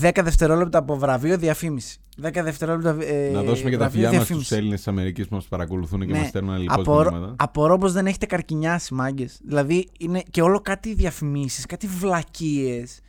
[0.01, 1.99] 10 δευτερόλεπτα από βραβείο διαφήμιση.
[2.23, 4.45] 10 δευτερόλεπτα ε, να δώσουμε και τα βραβείο φιλιά μας διαφήμισης.
[4.45, 6.17] στους Έλληνες της Αμερικής που μας παρακολουθούν και Ναι.
[6.19, 7.35] μας στέλνουν λοιπόν Απορώ, μηνύματα.
[7.37, 9.39] απορώ πως δεν έχετε καρκινιάσει μάγκες.
[9.43, 12.99] Δηλαδή είναι και όλο κάτι διαφημίσεις, κάτι βλακίες.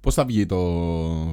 [0.00, 0.56] Πώς θα βγει το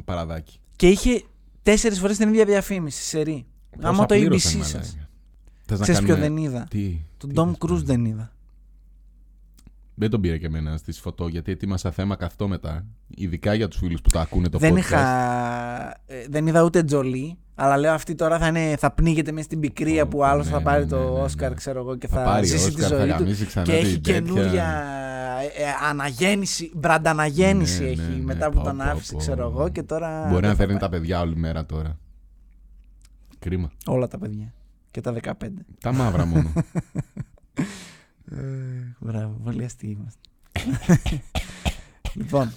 [0.06, 1.22] παραδάκι; Και είχε
[1.64, 3.46] τέσσερις φορές την ίδια διαφήμιση, σερή.
[3.82, 4.72] Άμα Πόσα το ABC πλήρωσαν, σας.
[4.74, 5.10] μαλάκα.
[5.66, 7.00] Θες να Ξέρεις ποιο κάνουμε- δεν είδα; Τι.
[7.18, 7.84] Τον τι Tom θες Cruise πάλι.
[7.84, 8.32] δεν είδα.
[10.00, 12.86] Δεν τον πήρε και εμένα στη φωτό γιατί ετοίμασα θέμα καυτό μετά.
[13.08, 14.78] Ειδικά για τους φίλους που τα ακούνε το δεν podcast.
[14.78, 15.00] είχα.
[16.06, 17.38] ε, δεν είδα ούτε Τζολί.
[17.56, 20.52] Αλλά λέω αυτή τώρα θα, είναι, θα πνίγεται μέσα στην πικρία Ω, που άλλος ναι,
[20.52, 21.10] θα ναι, πάρει ναι, το ναι, ναι.
[21.10, 23.24] Όσκαρ, ξέρω εγώ, και Θα θα, πάρει ζήσει τη Όσκαρ, θα ζωή του.
[23.24, 24.20] γαμίσει ξανά Και την έχει τέτοια.
[24.20, 24.84] καινούρια
[25.58, 29.18] ε, ε, αναγέννηση, μπρανταναγέννηση Ναι, έχει ναι, ναι, μετά που πω, τον πω, άφησε, πω.
[29.18, 29.70] ξέρω εγώ.
[29.70, 30.20] Και τώρα.
[30.28, 30.82] Μπορεί δεν να θα φέρνει πάει.
[30.82, 31.98] τα παιδιά όλη μέρα τώρα.
[33.40, 33.72] Κρίμα.
[33.86, 34.54] Όλα τα παιδιά.
[34.92, 35.32] Και τα 15.
[35.82, 36.52] Τα μαύρα μόνο.
[39.00, 40.20] Μπράβο, πολύ αστείοι είμαστε.
[42.14, 42.52] λοιπόν,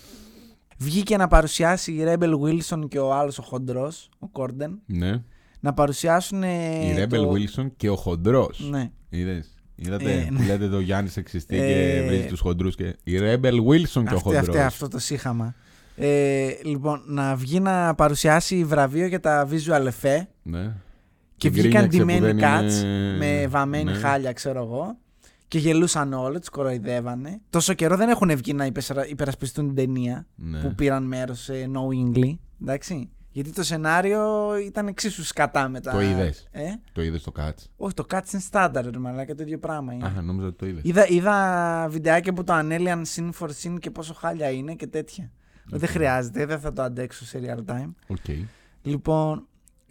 [0.79, 5.23] βγήκε να παρουσιάσει η Rebel Wilson και ο άλλος ο χοντρός, ο Κόρντεν, ναι.
[5.61, 6.43] να παρουσιάσουν.
[6.43, 8.69] Η Rebel Wilson και ο χοντρός.
[8.71, 8.91] Ναι.
[9.09, 9.55] Είδες.
[9.75, 10.45] Είδατε Ε, που ναι.
[10.47, 11.67] λέτε το Γιάννης σεξιστή Ε,
[12.01, 12.75] και βρίζει τους χοντρούς.
[12.75, 12.97] Και...
[13.05, 14.41] Η Rebel Wilson και ο Αυτή, χοντρός.
[14.49, 15.55] αυτή, αυτό το σύχαμα.
[15.97, 20.63] Ε, λοιπόν, να βγει να παρουσιάσει βραβείο για τα visual effect Ναι.
[21.37, 23.99] και Και βγήκαν γκρίνιαξε που ντυμένοι δεν cuts είναι- με βαμμένη ναι.
[23.99, 24.97] χάλια, ξέρω εγώ.
[25.53, 27.41] Και γελούσαν όλοι, τους κοροϊδεύανε.
[27.51, 30.61] Τόσο καιρό δεν έχουν βγει να υπεσρα- υπερασπιστούν την ταινία Ναι.
[30.61, 32.35] που πήραν μέρος σε knowingly.
[32.62, 33.11] Εντάξει.
[33.31, 35.93] Γιατί το σενάριο ήταν εξίσου σκατά μετά.
[35.93, 36.62] Το είδες; Ε;
[36.93, 40.07] Το είδες το Cats; Όχι, το Cats είναι στάνταρ, αλλά και το ίδιο πράγμα είναι.
[40.07, 40.83] Αχ, νόμιζα ότι το είδες.
[40.85, 45.31] Είδα, είδα βιντεάκια που το ανέλυαν scene for scene και πόσο χάλια είναι και τέτοια.
[45.67, 47.93] Δεν χρειάζεται, δεν θα το αντέξω σε real time.
[48.07, 48.37] OK.
[48.83, 49.47] Λοιπόν,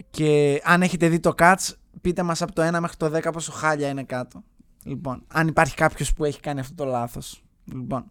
[0.10, 1.70] και αν έχετε δει το Cats,
[2.02, 4.44] πείτε μας από το 1 μέχρι το 10 πόσο χάλια είναι κάτω.
[4.84, 7.44] Λοιπόν, αν υπάρχει κάποιος που έχει κάνει αυτό το λάθος.
[7.74, 8.08] Λοιπόν,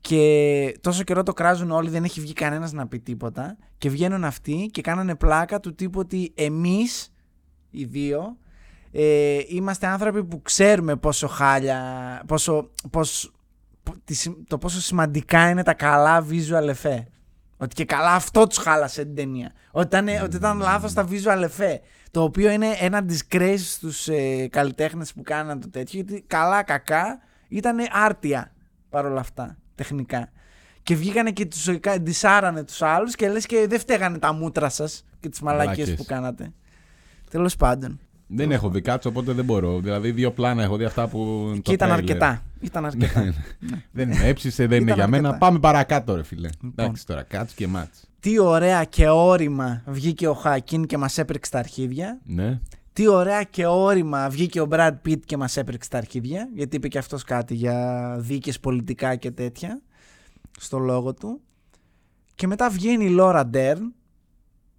[0.00, 3.56] και τόσο καιρό το κράζουν όλοι, δεν έχει βγει κανένας να πει τίποτα.
[3.78, 7.12] Και βγαίνουν αυτοί και κάνανε πλάκα του τύπου ότι εμείς,
[7.70, 8.36] οι δύο,
[8.92, 13.32] ε, είμαστε άνθρωποι που ξέρουμε πόσο χάλια, πόσο, πώς,
[13.82, 17.04] πο- τη συμ- το πόσο σημαντικά είναι τα καλά visual effect.
[17.56, 19.52] Ότι και καλά αυτό τους χάλασε την ταινία.
[19.70, 21.78] Ότι ήταν, ότι ήταν λάθος τα visual effect.
[22.10, 26.00] Το οποίο είναι ένα disgrace στους ε, καλλιτέχνες που κάναν το τέτοιο.
[26.02, 27.18] Γιατί καλά, κακά
[27.48, 28.52] ήταν άρτια
[28.88, 30.30] παρόλα αυτά τεχνικά.
[30.82, 34.68] Και βγήκανε και τους ε, ντισάρανε τους άλλους και λες και δεν φταίγανε τα μούτρα
[34.68, 35.94] σας και τις μαλακίες Μαλάκες.
[35.94, 36.52] που κάνατε.
[37.30, 37.98] Τέλος πάντων.
[38.26, 39.80] Δεν έχω δει Cats, οπότε δεν μπορώ.
[39.80, 41.50] Δηλαδή, δύο πλάνα έχω δει αυτά που.
[41.54, 41.92] και το ήταν trailer.
[41.92, 42.42] αρκετά.
[42.60, 43.34] Ήταν αρκετά.
[43.92, 45.28] δεν με έψησε, δεν είναι Ήταν για μένα.
[45.28, 45.46] αρκετά.
[45.46, 46.48] Πάμε παρακάτω, ρε φιλέ.
[46.60, 46.72] Λοιπόν.
[46.76, 48.08] Εντάξει τώρα, Cats και Mats.
[48.20, 52.20] Τι ωραία και όρημα βγήκε ο Χακίν και μας έπρεξε τα αρχίδια.
[52.24, 52.60] Ναι.
[52.92, 56.48] Τι ωραία και όρημα βγήκε ο Brad Pitt και μας έπρεξε τα αρχίδια.
[56.54, 59.80] Γιατί είπε και αυτός κάτι για δίκες πολιτικά και τέτοια.
[60.58, 61.40] Στο λόγο του.
[62.34, 63.78] Και μετά βγαίνει η Laura Dern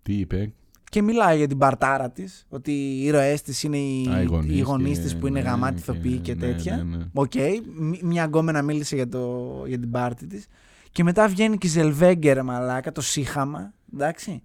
[0.01, 0.53] Τι είπε;
[0.89, 2.45] και μιλάει για την παρτάρα της.
[2.49, 5.41] Ότι οι ήρωές της είναι οι, Α, οι γονείς οι γονείς και- της που είναι
[5.41, 6.75] ναι, γαμάτοι και- ηθοποιοί και, ναι, τέτοια.
[6.77, 7.03] ναι, ναι.
[7.13, 7.31] Οκ.
[7.75, 10.45] μ- Μια γκόμενα μίλησε για, το, για την πάρτη της.
[10.91, 13.73] Και μετά βγαίνει και η Ζελβέγκερ μαλάκα, το σύχαμα.
[13.93, 14.43] Εντάξει.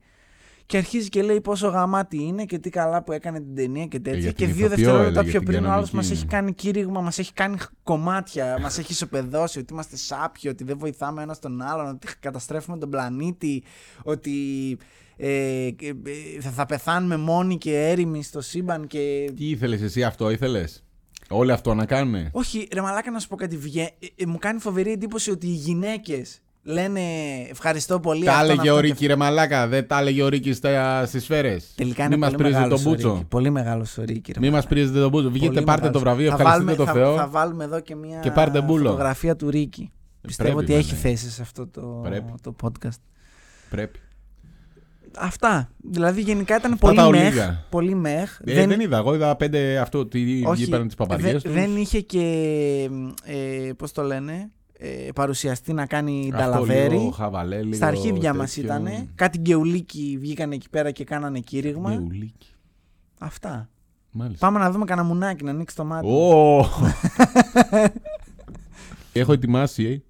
[0.66, 4.00] Και αρχίζει και λέει πόσο γαμάτη είναι και τι καλά που έκανε την ταινία και
[4.00, 4.20] τέτοια.
[4.20, 6.12] για και την δύο ηθοποιό δευτερόλεπτα έλεγε, πιο την πριν ο άλλος μας κανονική.
[6.12, 10.78] έχει κάνει κήρυγμα, μας έχει κάνει κομμάτια, μας έχει ισοπεδώσει ότι είμαστε σάπιοι, ότι δεν
[10.78, 13.62] βοηθάμε ένα τον άλλον, ότι καταστρέφουμε τον πλανήτη,
[14.02, 14.32] ότι
[15.16, 19.32] ε, και, ε, θα, θα πεθάνουμε μόνοι και έρημοι στο σύμπαν και.
[19.36, 20.84] Τι ήθελες εσύ, αυτό ήθελες;
[21.28, 22.28] Όλοι αυτό να κάνουν.
[22.32, 23.56] Όχι, ρε Μαλάκα, να σου πω κάτι.
[23.56, 23.82] Βγε...
[23.82, 27.00] ε, ε, μου κάνει φοβερή εντύπωση ότι οι γυναίκες λένε
[27.50, 28.24] ευχαριστώ πολύ.
[28.24, 29.66] Τα αυτόν, έλεγε αυτόν ο και Ρίκη, ρε Μαλάκα.
[29.68, 30.60] Δεν τα έλεγε ο Ρίκης
[31.06, 31.72] στις σφαίρες.
[31.74, 33.06] Τελικά είναι Μην μας πολύ πρίζετε μεγάλος τον ο Ρίκη.
[33.08, 33.24] Μπούτσο.
[33.28, 34.32] Πολύ μεγάλος ο Ρίκη.
[34.32, 34.68] ρε Μην μας μαλάκα.
[34.68, 35.30] πρίζετε τον Μπούτσο.
[35.30, 36.02] Βγείτε, Πολύ πάρτε το μεγάλος.
[36.02, 36.30] βραβείο.
[36.30, 37.16] Θα Ευχαριστείτε βάλουμε- το θα- Θεό.
[37.16, 38.88] Θα βάλουμε εδώ και μια Και πάρτε μπούλο.
[38.90, 39.90] φωτογραφία του Ρίκη.
[40.20, 41.10] Πιστεύω πρέπει, ότι έχει βέβαια.
[41.10, 42.32] θέση σε αυτό το, Πρέπει.
[42.42, 43.00] το podcast.
[43.70, 43.98] Πρέπει.
[45.18, 45.68] Αυτά.
[45.90, 47.20] Δηλαδή γενικά ήταν Αυτά πολύ τα meh.
[47.26, 47.64] ολίγα.
[47.70, 48.38] Πολύ meh.
[48.44, 48.80] Ε, δεν...
[48.80, 48.96] είδα.
[48.96, 50.06] Εγώ είδα πέντε αυτό.
[50.06, 51.52] Τι όχι, είπαν τις παπαριές δε- τους.
[51.52, 52.20] δεν είχε και.
[53.24, 54.50] Ε, Πώς το λένε.
[54.78, 57.12] Ε, παρουσιαστή να κάνει νταλαβέρι.
[57.72, 58.88] Στα αρχίδια μας ήταν.
[59.14, 62.02] Κάτι γκεουλίκι βγήκαν εκεί πέρα και κάνανε κήρυγμα.
[63.18, 63.68] Αυτά.
[64.10, 64.46] Μάλιστα.
[64.46, 66.06] Πάμε να δούμε κανένα μουνάκι να ανοίξει το μάτι.
[66.06, 66.64] Ω!
[69.12, 70.04] Έχω ετοιμάσει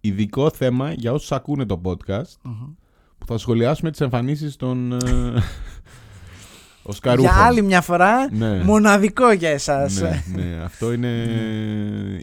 [0.00, 2.72] ειδικό θέμα για όσους ακούνε το podcast Μμμ.
[3.18, 5.42] που θα σχολιάσουμε τις εμφανίσεις των ε, Οσκαρούχων.
[7.18, 8.62] Για άλλη μια φορά, Ναι.
[8.64, 10.00] μοναδικό για εσάς.
[10.00, 11.08] ναι, ναι, αυτό είναι...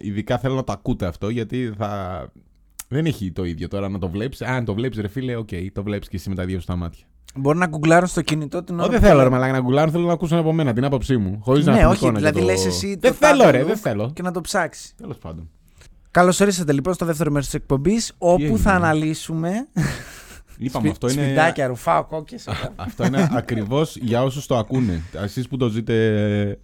[0.02, 2.22] Ειδικά θέλω να το ακούτε αυτό γιατί θα...
[2.90, 4.42] Δεν έχει το ίδιο τώρα να το βλέπεις.
[4.42, 6.76] Αν το βλέπεις ρε φίλε, οκ, το βλέπεις και εσύ με τα δύο σου τα
[6.76, 7.04] μάτια.
[7.36, 8.84] Μπορεί να γκουγκλάρουν στο κινητό την ώρα.
[8.84, 9.36] Όχι, δεν που θέλω ρε λέμε.
[9.36, 11.40] μαλάκα να γκουγκλάρουν, θέλω να ακούσουν από μένα την άποψή μου.
[11.44, 12.54] Χωρίς να Ναι, έχουν όχι, εικόνα δηλαδή για το...
[12.54, 12.98] λες εσύ.
[13.00, 14.12] Δεν το θέλω τάδε look ρε, δεν θέλω.
[14.14, 14.94] Και να το ψάξεις.
[14.98, 15.50] Τέλος πάντων.
[16.12, 19.50] Καλώς ορίσατε λοιπόν στο δεύτερο μέρος της εκπομπής, όπου έγινε; θα αναλύσουμε.
[20.58, 21.24] Είπαμε, αυτό είναι...
[21.24, 22.50] Σπιντάκια, ρουφάω κόκκες.
[22.76, 25.02] Αυτό είναι ακριβώς για όσους το ακούνε.
[25.14, 26.60] Εσείς που το ζείτε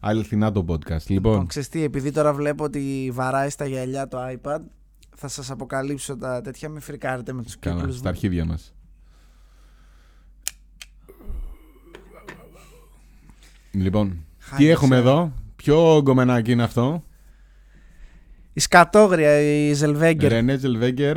[0.00, 1.06] αληθινά το podcast.
[1.06, 4.60] Λοιπόν, Λοιπόν, ξέρεις τι, επειδή τώρα βλέπω ότι βαράει στα γυαλιά το iPad,
[5.16, 8.08] θα σας αποκαλύψω τα τέτοια, μην φρικάρετε με τους καλά, κύκλους στα μου.
[8.10, 8.72] αρχίδια μας.
[13.70, 15.00] Λοιπόν, τι Χάλια έχουμε σε.
[15.00, 17.04] εδώ, ποιο γκομενάκι είναι αυτό;
[18.52, 20.30] Η σκατόγρια, η Ζελβέγκερ.
[20.32, 21.16] Ρενέ Ζελβέγκερ.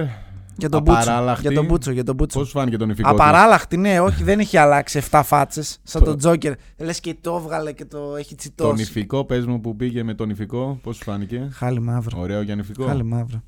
[0.58, 1.02] Για τον Μπούτσο.
[1.02, 1.41] απαράλλαχτη.
[1.41, 2.39] Για τον Μπούτσο, για τον Μπούτσο.
[2.39, 5.80] Πώς σου φάνηκε το νυφικό της; Απαράλλαχτη, ναι, όχι, δεν έχει αλλάξει 7 φάτσες.
[5.84, 6.54] Σαν Το- τον Τζόκερ.
[6.78, 8.74] Λες και το έβγαλε και το έχει Το τσιτώσει.
[8.76, 12.20] νηφικό, πες μου που πήγε με το νυφικό, πώς σου φάνηκε; Χάλι μαύρο.
[12.20, 12.86] Ωραίο για νυφικό.
[12.86, 13.41] Χάλι μαύρο.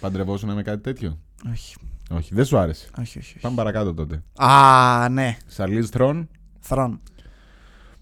[0.00, 1.18] Παντρευόσουν με κάτι τέτοιο;
[1.50, 1.74] Όχι,
[2.10, 3.28] Όχι, δεν σου άρεσε; όχι, όχι.
[3.28, 3.38] όχι.
[3.40, 4.22] Πάμε παρακάτω τότε.
[4.36, 5.36] Α, ναι.
[5.46, 6.28] Σαρλίζ Θρόν.
[6.60, 7.00] Θρόν.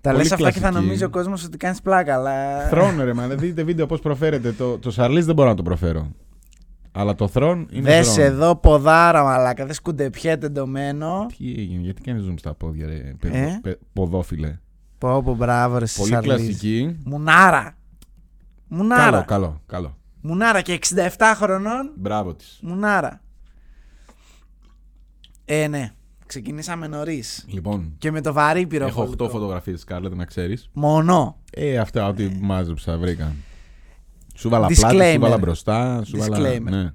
[0.01, 0.85] Τα Πολύ λες αυτά και θα κλασική.
[0.85, 2.61] νομίζει ο κόσμος ότι κάνεις πλάκα, αλλά.
[2.69, 4.53] Θρόν, ρε, μα δεν δείτε βίντεο πώς προφέρεται.
[4.53, 6.11] Το, το Σαρλίζ δεν μπορώ να το προφέρω.
[6.99, 7.83] Αλλά το Θρόν είναι.
[7.91, 8.27] Δες Θρόν.
[8.27, 9.65] εδώ ποδάρα, μαλάκα.
[9.67, 11.27] Δεν σκουντεπιέται εντωμένο.
[11.39, 14.59] Τι έγινε, γιατί κάνει zoom στα πόδια, ρε, παι- Ε; παι- ποδόφιλε.
[14.99, 16.35] Πω, πω, μπράβο, ρε, Πολύ Σαρλίζ.
[16.35, 16.97] κλασική.
[17.05, 17.77] Μουνάρα.
[18.69, 19.03] Μουνάρα.
[19.11, 19.97] Καλό, καλό, καλό.
[20.21, 21.93] Μουνάρα και 67 χρονών.
[21.97, 22.59] Μπράβο της.
[22.63, 23.21] Μουνάρα.
[25.45, 25.91] Ε, ναι.
[26.27, 27.45] Ξεκινήσαμε νωρίς.
[27.49, 29.25] Λοιπόν, Και με το βαρύ έχω πυροβολικό.
[29.25, 30.69] 8 φωτογραφίες Σκάρλετ, να ξέρεις.
[30.73, 31.37] Μονό.
[31.53, 33.33] Ε, αυτά ό,τι μάζεψα βρήκα.
[34.37, 34.89] Σου βάλα Disclaimer.
[34.91, 36.03] πλάτη, σου βάλα μπροστά.
[36.05, 36.39] Σου βάλα...
[36.39, 36.63] Disclaimer.
[36.71, 36.91] Ναι.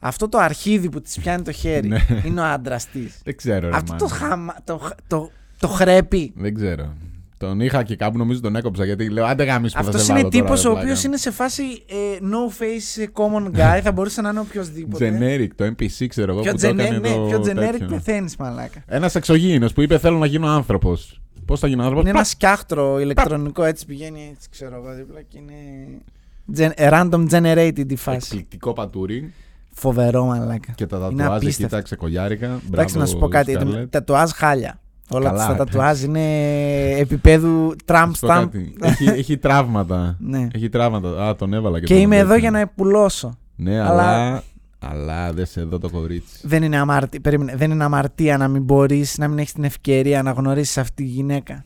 [0.00, 2.06] Αυτό το αρχίδι που της πιάνει το χέρι Ναι.
[2.24, 3.20] είναι ο άντρας της.
[3.24, 3.98] Δεν ξέρω, ρε, Αυτό μάνα.
[3.98, 4.54] το, χαμα...
[4.64, 6.32] το, το, το χρέπει.
[6.36, 6.92] Δεν ξέρω.
[7.38, 10.12] Τον είχα και κάπου νομίζω τον έκοψα γιατί λέω άντε γάμις που θα Αυτός σε
[10.12, 10.86] είναι βάλω τώρα, τύπος ρε ο πλάκα».
[10.86, 13.80] οποίος είναι σε φάση ε, no face common guy.
[13.82, 15.18] θα μπορούσε να είναι οποιοδήποτε.
[15.20, 17.86] Generic, το NPC ξέρω εγώ Πιο που το generic, έκανε ναι, το πιο generic τέτοιο.
[17.86, 18.82] πεθαίνεις, μαλάκα.
[18.86, 21.20] Ένας εξωγήινος που είπε θέλω να γίνω άνθρωπος.
[21.44, 25.38] Πώς θα γίνω άνθρωπος; Είναι ένας σκιάχτρο ηλεκτρονικό έτσι πηγαίνει έτσι ξέρω εγώ δίπλα και
[25.38, 25.54] είναι.
[26.56, 28.16] Gen- random generated η φάση.
[28.22, 29.32] Εκπληκτικό πατούρι
[29.70, 30.72] Φοβερό μαλάκα.
[30.72, 31.76] και τα Είναι τατουάζ εκεί απίστευτο.
[31.76, 32.46] τα ξεκολιάρικα.
[32.46, 33.56] Εντάξει, Μπράβο, να σου πω κάτι.
[33.60, 33.86] Scarlett.
[33.90, 34.80] Τα τουάζ χάλια.
[35.10, 35.72] Όλα Καλά, τα εντάξει.
[35.72, 38.40] τατουάζ είναι επίπεδου Trump Να σου πω stamp.
[38.40, 38.74] κάτι.
[38.82, 40.16] έχει, έχει τραύματα.
[40.20, 40.46] Ναι.
[40.52, 41.28] Έχει τραύματα.
[41.28, 42.40] Α, τον έβαλα και Και τον είμαι εδώ τέτοιο.
[42.40, 43.38] για να πουλώσω.
[43.56, 44.42] Ναι, αλλά- αλλά.
[44.80, 46.38] Αλλά δε σε εδώ το κορίτσι.
[46.42, 50.22] Δεν είναι, αμαρτία, περίμενε, δεν είναι αμαρτία να μην μπορείς να μην έχεις την ευκαιρία
[50.22, 51.64] να γνωρίσεις αυτή τη γυναίκα.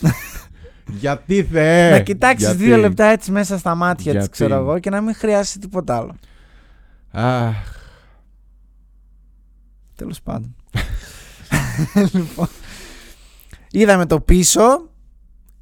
[0.86, 1.90] Γιατί θε!
[1.90, 4.90] να κοιτάξεις Ε, γιατί; δύο λεπτά έτσι μέσα στα μάτια της, Γιατί; ξέρω εγώ, και
[4.90, 6.14] να μην χρειάζεται τίποτα άλλο.
[7.10, 7.54] Αχ,
[9.96, 10.54] Τέλος πάντων.
[12.12, 12.48] λοιπόν.
[13.70, 14.88] Είδαμε το πίσω.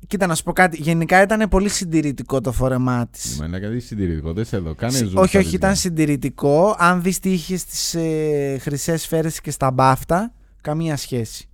[0.07, 0.77] Κοίτα να σου πω κάτι.
[0.83, 3.37] Γενικά ήταν πολύ συντηρητικό το φόρεμά της.
[3.39, 4.33] Μα είναι κάτι συντηρητικό.
[4.33, 4.75] Δεν σε εδώ.
[4.75, 5.53] Κάνε zoom όχι, στα όχι, βίντεο.
[5.53, 6.75] ήταν συντηρητικό.
[6.79, 11.49] Αν δεις τι είχες στι ε, χρυσές σφαίρες και στα μπάφτα, καμία σχέση.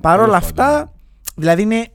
[0.00, 0.90] Παρ' όλα Τέλος αυτά, πάντων.
[1.36, 1.86] δηλαδή είναι,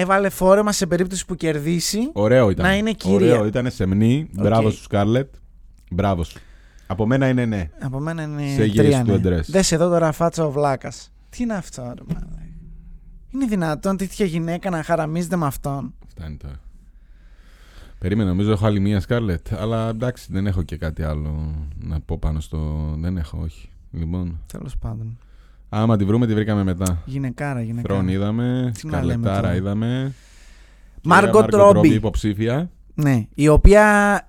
[0.00, 2.10] έβαλε φόρεμα σε περίπτωση που κερδίσει.
[2.12, 2.66] Ωραίο ήταν.
[2.66, 3.32] να είναι κυρία.
[3.34, 4.28] Ωραίο ήταν σεμνή.
[4.32, 5.34] Μπράβο σου, Σκάρλετ.
[5.90, 6.38] Μπράβο σου.
[6.86, 7.70] Από μένα είναι ναι.
[7.80, 9.00] Από μένα είναι Σε γύρισε τρία.
[9.04, 9.16] του Ναι.
[9.16, 9.50] εντρές.
[9.50, 11.12] Δες εδώ τώρα φάτσα ο βλάκας.
[11.30, 12.42] Τι είναι αυτό, ρε μαλάκα;
[13.30, 16.60] Είναι δυνατόν τέτοια γυναίκα να χαραμίζεται με αυτόν; Φτάνει τώρα.
[17.98, 19.52] Περίμενα, νομίζω έχω άλλη μία Σκάρλετ.
[19.52, 22.88] Αλλά εντάξει, δεν έχω και κάτι άλλο να πω πάνω στο.
[22.98, 23.68] Δεν έχω, όχι.
[23.92, 24.40] Λοιπόν.
[24.52, 25.18] Τέλος πάντων.
[25.68, 27.02] Άμα τη βρούμε, τη βρήκαμε μετά.
[27.04, 27.94] Γυναικάρα, γυναικάρα.
[27.94, 28.72] Θρόν είδαμε.
[28.80, 29.54] Τι να λέμε Σκαρλετάρα τώρα.
[29.54, 30.12] είδαμε.
[31.02, 31.88] Μάργκοτ Κυρία Μάργκοτ Ρόμπι.
[31.94, 32.70] υποψήφια.
[32.94, 33.84] Ναι, η οποία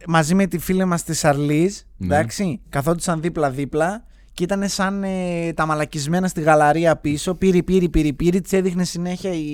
[0.07, 2.05] μαζί με τη φίλη μας της Σαρλίζ, Ναι.
[2.15, 7.33] εντάξει, καθόντουσαν δίπλα-δίπλα και ήταν σαν ε, τα μαλακισμένα στη γαλαρία πίσω.
[7.33, 9.47] Πήρη, πήρη, πήρη, πήρη, της έδειχνε συνέχεια η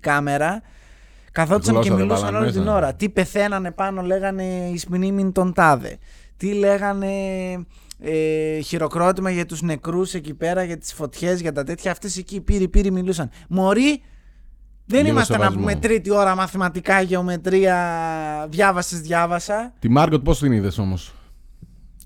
[0.00, 0.62] κάμερα.
[1.32, 2.74] Καθόντουσαν Γλώσσα και δεν μιλούσαν βάλανε όλη την μέσα.
[2.74, 2.94] ώρα.
[2.94, 5.96] Τι πεθαίνανε πάνω, λέγανε εις μνήμην τον τάδε.
[6.36, 7.08] Τι λέγανε
[8.00, 11.90] ε, χειροκρότημα για τους νεκρούς εκεί πέρα, για τις φωτιές, για τα τέτοια.
[11.90, 13.30] Αυτές εκεί πύρι πύρι μιλούσαν.
[13.48, 14.02] Μωρή,
[14.84, 15.60] δεν Λίγο είμαστε να σεβασμό.
[15.60, 17.76] πούμε τρίτη ώρα μαθηματικά, γεωμετρία,
[18.50, 19.72] διάβασες, διάβασα.
[19.78, 21.12] Τη Μάργκοτ πώς την είδες όμως;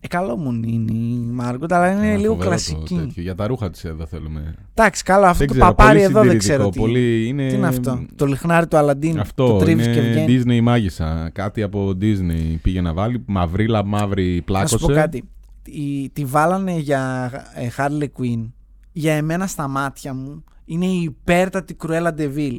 [0.00, 3.12] Ε, καλό μου είναι η Μάργκοτ, αλλά είναι λίγο κλασική.
[3.14, 4.54] Για τα ρούχα της εδώ θέλουμε.
[4.74, 6.78] Εντάξει, καλό, αυτό Δεν το ξέρω, παπάρι πολύ εδώ δεν συντηρητικό, ξέρω τι.
[6.78, 7.48] Πολύ είναι...
[7.48, 8.06] Τι είναι αυτό.
[8.16, 9.18] Το λιχνάρι του Αλαντίν.
[9.18, 10.42] Αυτό το τρίβεις είναι και βγαίνει.
[10.44, 11.30] Disney μάγισσα.
[11.32, 13.22] Κάτι από Disney πήγε να βάλει.
[13.26, 14.78] Μαυρίλα, μαύρη Να πλάκωσε.
[14.78, 15.24] σου πω κάτι.
[15.64, 18.50] Η- τη βάλανε για ε, Harley Quinn.
[18.92, 22.54] Για εμένα στα μάτια μου είναι η υπέρτατη Κρουέλα Ντεβίλ.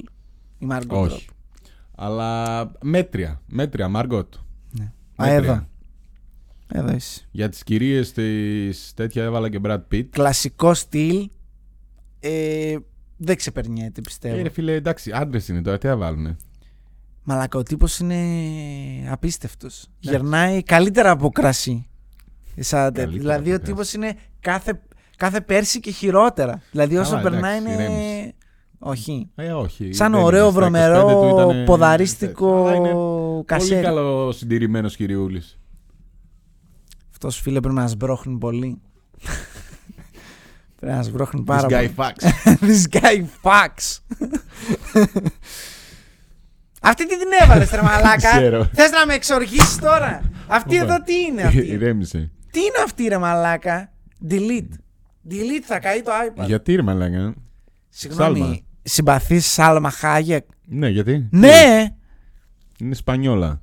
[0.58, 1.26] Η Margot Όχι.
[1.30, 1.34] Robbie.
[1.96, 3.42] Αλλά μέτρια.
[3.48, 4.34] Μέτρια, Μάργκοτ.
[4.72, 4.84] Ναι.
[4.84, 5.36] Α, Μέτρια.
[5.52, 5.68] εδώ.
[6.86, 7.28] Εδώ είσαι.
[7.32, 10.06] Για τις κυρίες της τέτοια έβαλα και Brad Pitt.
[10.10, 11.30] Κλασικό στυλ.
[12.20, 12.76] Ε,
[13.18, 14.36] δεν ξεπερνιέται πιστεύω.
[14.38, 16.36] Ε, ρε φίλε, εντάξει, άντρες είναι τώρα, τι θα βάλουνε;
[17.24, 18.18] Μαλακα, ο τύπος είναι
[19.10, 19.88] απίστευτος.
[20.00, 21.88] Γερνάει καλύτερα από κρασί.
[22.60, 23.10] Σαν τέτοιο.
[23.10, 24.82] Καλύτερα δηλαδή από ο τύπος είναι κάθε,
[25.18, 26.62] κάθε πέρσι και χειρότερα.
[26.72, 27.84] Δηλαδή όσο Καλά, περνάει εντάξει, είναι...
[27.84, 28.34] ηρέμησε.
[28.80, 29.30] Όχι.
[29.36, 29.94] Ε, όχι.
[29.94, 30.52] Σαν δεν ωραίο είναι.
[30.52, 33.82] Στα 25 βρωμερό του ήτανε- ποδαρίστικο Αλλά είναι Πολύ κασέρι.
[33.84, 35.60] καλό συντηρημένος κυριούλης.
[37.12, 38.82] Αυτός φίλε πρέπει να σμπρώχνει πολύ.
[40.80, 41.96] πρέπει να σμπρώχνει πάρα This guy πολύ.
[41.98, 42.28] fucks.
[42.68, 43.98] This guy fucks.
[46.86, 48.70] Αυτή τι την έβαλες ρε μαλάκα; Ξέρω.
[48.74, 50.84] Θες να με εξοργήσεις τώρα; Αυτή Όπα.
[50.94, 52.32] εδώ τι είναι αυτή; Ηρέμησε.
[52.54, 53.92] Τι είναι αυτή ρε μαλάκα;
[54.30, 54.74] Delete.
[55.30, 56.46] Delete θα καεί το iPad.
[56.46, 57.34] Γιατί ρε μαλάκα;
[57.90, 58.40] Συγγνώμη.
[58.40, 58.58] Σάλμα.
[58.84, 61.96] Συμπαθείς Σάλμα Χάγεκ; Ναι, γιατί; Ναι.
[62.80, 63.62] Είναι Σπανιόλα.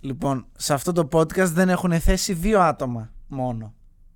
[0.00, 3.74] Λοιπόν, σε αυτό το podcast δεν έχουν θέσει δύο άτομα μόνο.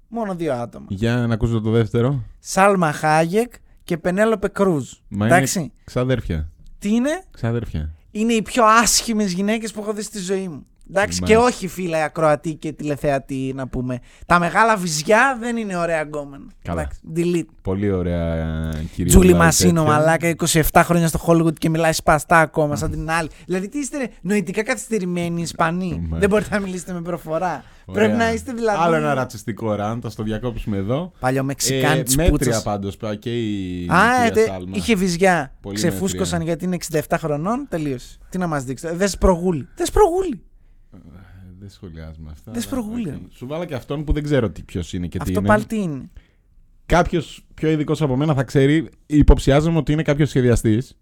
[0.08, 0.86] Μόνο δύο άτομα.
[0.88, 2.24] Για να ακούσω το δεύτερο.
[2.38, 3.52] Σάλμα Χάγεκ
[3.84, 4.92] και Πενέλοπε Κρούζ.
[5.08, 5.58] Μα Εντάξει.
[5.58, 6.50] είναι ξαδέρφια.
[6.78, 7.94] Τι είναι; Ξαδέρφια.
[8.10, 10.66] Είναι οι πιο άσχημες γυναίκες που έχω δει στη ζωή μου.
[10.90, 11.56] Εντάξει, και Μάλιστα.
[11.56, 13.98] όχι φίλε ακροατή και τηλεθεατή να πούμε.
[14.26, 16.44] Τα μεγάλα βυζιά δεν είναι ωραία γκόμενα.
[16.62, 16.80] Καλά.
[16.80, 17.52] Εντάξει, delete.
[17.62, 19.10] Πολύ ωραία κυρία.
[19.12, 23.28] Τζούλη Μασίνο, μαλάκα, 27 χρόνια στο Hollywood και μιλάει σπαστά ακόμα σαν την άλλη.
[23.46, 25.90] Δηλαδή, τι είστε ρε, νοητικά καθυστερημένοι Ισπανοί.
[25.92, 26.16] Μάλιστα.
[26.18, 27.64] Δεν μπορείτε να μιλήσετε με προφορά.
[27.92, 28.78] Πρέπει να είστε δηλαδή.
[28.82, 31.12] Άλλο ένα ρατσιστικό ραντ, θα στο διακόψουμε εδώ.
[31.20, 34.70] Παλιό Μεξικάνη Ε, της μέτρια πάντως και η Α, κυρία ε, τε- Σάλμα.
[34.76, 35.52] είχε βυζιά.
[35.60, 36.56] Πολύ Ξεφούσκωσαν μέτρια.
[36.58, 37.66] γιατί είναι 67 χρονών.
[37.68, 38.18] Τελείωσε.
[38.28, 38.94] Τι να μας δείξετε.
[38.94, 39.68] Δες προγούλη.
[39.76, 40.42] Δες προγούλη.
[40.94, 40.98] Ε,
[41.58, 42.42] Δεν σχολιάζουμε αυτά.
[42.44, 43.14] Δεν αλλά, σπρωγούλη, οκ.
[43.14, 43.20] ρε.
[43.30, 45.48] Σου βάλα και αυτόν που δεν ξέρω ποιος είναι και τι Αυτό είναι.
[45.48, 46.10] πάλι τι είναι;
[46.86, 48.88] Κάποιος πιο ειδικός από μένα θα ξέρει.
[49.06, 50.96] Υποψιάζομαι ότι είναι κάποιος σχεδιαστής.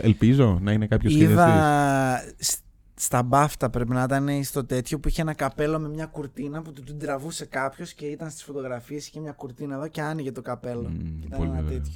[0.00, 1.44] Ελπίζω να είναι κάποιος σχεδιαστής.
[1.54, 2.60] Είδα σ-
[2.94, 6.72] στα μπάφτα πρέπει να ήταν στο τέτοιο που είχε ένα καπέλο με μια κουρτίνα που
[6.72, 9.06] του την τραβούσε κάποιος και ήταν στις φωτογραφίες.
[9.08, 10.88] Είχε μια κουρτίνα εδώ και άνοιγε το καπέλο.
[10.88, 11.70] Μμμ, Και ήταν πολύ ένα ωραίο.
[11.70, 11.92] τέτοιο.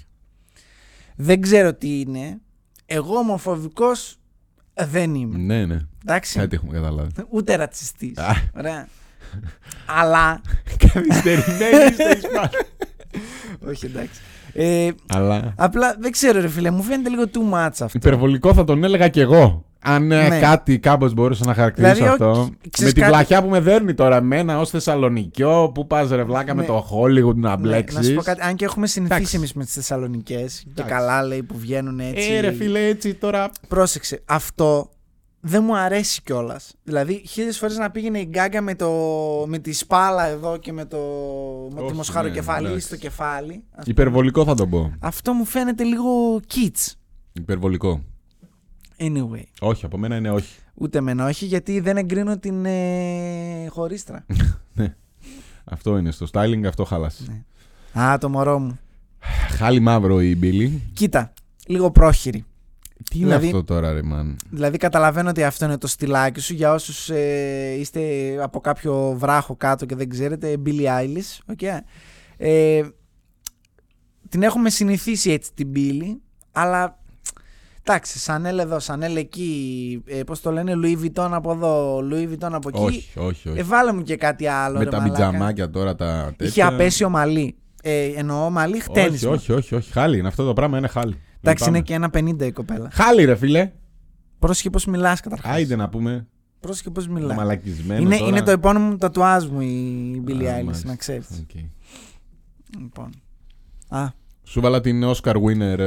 [1.16, 2.41] Δεν ξέρω τι είναι.
[2.87, 4.18] Εγώ ομοφοβικός
[4.75, 5.39] δεν είμαι.
[5.39, 5.79] Ναι, ναι.
[6.03, 6.39] Εντάξει.
[6.39, 7.11] Κάτι έχουμε καταλάβει.
[7.29, 8.18] Ούτε ρατσιστής.
[8.18, 8.35] Α.
[8.57, 8.89] Ωραία.
[9.87, 10.41] Αλλά.
[10.93, 12.57] Καθυστερημένη είστε εις πάση.
[13.68, 14.20] Όχι εντάξει.
[14.53, 15.55] Ε, Αλλά.
[15.57, 17.89] απλά δεν ξέρω, ρε φίλε, μου φαίνεται λίγο too much αυτό.
[17.93, 19.64] Υπερβολικό θα τον έλεγα κι εγώ.
[19.87, 20.39] Αν ε, Ναι.
[20.41, 22.30] κάτι κάπως μπορούσα να χαρακτηρίσω Δηλαδή, αυτό.
[22.30, 26.09] όχι, Με ξέρεις την κάτι- πλαχιά που με δέρνει τώρα εμένα ως Θεσσαλονικιό, που πας
[26.11, 26.66] ρε βλάκα με Ναι.
[26.66, 27.97] το Hollywood να Ναι, μπλέξει.
[27.97, 29.37] να σου πω κάτι, αν και έχουμε συνηθίσει Εντάξει.
[29.37, 30.95] εμείς με τις Θεσσαλονικέ και Εντάξει.
[30.95, 32.32] καλά λέει που βγαίνουν έτσι.
[32.32, 33.51] Ε, ρε φίλε, έτσι τώρα.
[33.68, 34.89] Πρόσεξε, αυτό
[35.41, 36.72] δεν μου αρέσει κιόλας.
[36.85, 38.91] Δηλαδή, χίλιες φορές να πήγαινε η γκάγκα με, το,
[39.47, 40.97] με τη σπάλα εδώ και με το,
[41.74, 42.87] με Όχι, το μοσχαροκεφαλί ναι, εντάξει.
[42.87, 43.53] στο κεφάλι.
[43.53, 43.85] ας πούμε.
[43.87, 44.93] Υπερβολικό θα τον πω.
[45.01, 46.93] Αυτό μου φαίνεται λίγο kids.
[47.32, 48.03] Υπερβολικό.
[48.99, 49.42] Anyway.
[49.61, 50.55] Όχι, από μένα είναι όχι.
[50.74, 54.24] Ούτε εμένα όχι, γιατί δεν εγκρίνω την ε, χωρίστρα.
[54.76, 54.95] Ναι.
[55.64, 56.11] Αυτό είναι.
[56.11, 57.28] Στο styling αυτό χάλασες.
[57.28, 58.03] Ναι.
[58.03, 58.78] Α, το μωρό μου.
[59.57, 60.82] Χάλι μαύρο η Μπίλη.
[60.92, 61.32] Κοίτα,
[61.66, 62.45] λίγο πρόχειρη.
[63.11, 64.34] Τι είναι Δηλαδή- αυτό τώρα, ρε man.
[64.51, 68.01] Δηλαδή καταλαβαίνω ότι αυτό είναι το στυλάκι σου για όσους ε, είστε
[68.42, 71.78] από κάποιο βράχο κάτω και δεν ξέρετε, Billie Eilish, okay.
[72.36, 72.82] ε,
[74.28, 76.16] την έχουμε συνηθίσει έτσι την Billie,
[76.53, 76.99] αλλά
[77.87, 82.51] εντάξει, Σανέλ εδώ, Σανέλ εκεί, ε, πώς το λένε, Louis Vuitton από εδώ, Louis Vuitton
[82.53, 82.82] από εκεί.
[82.82, 83.59] Όχι, όχι, όχι.
[83.59, 85.26] Ε, βάλε μου και κάτι άλλο, με ρε τα μαλάκα.
[85.26, 86.47] μπιτζαμάκια τώρα τα τέτοια.
[86.47, 87.57] Είχε απαίσιο μαλλί.
[87.82, 89.30] Ε, εννοώ μαλλί Όχι, χτένισμα.
[89.30, 89.93] όχι, όχι, όχι.
[89.93, 91.14] Χάλι είναι αυτό το πράγμα, είναι χάλι.
[91.41, 91.76] Εντάξει, Λυπάμαι.
[91.78, 92.11] είναι και ένα
[92.43, 92.89] 50 η κοπέλα.
[92.93, 93.72] Χάλι, ρε φίλε.
[94.39, 95.55] Πρόσεχε πώς μιλάς καταρχάς.
[95.55, 96.26] Άιντε να πούμε.
[96.61, 97.37] Πρόσεχε πώς μιλάς.
[97.37, 98.01] Μαλακισμένο.
[98.01, 98.28] Είναι, τώρα.
[98.30, 100.89] είναι το επώνυμο μου τατουάζ μου η Billie Α, Eilish, μάλιστα.
[100.89, 101.26] να ξέρεις.
[101.41, 101.61] Οκ.
[102.78, 103.11] Λοιπόν.
[103.89, 104.07] Α,
[104.45, 105.78] Σου βάλα την Oscar winner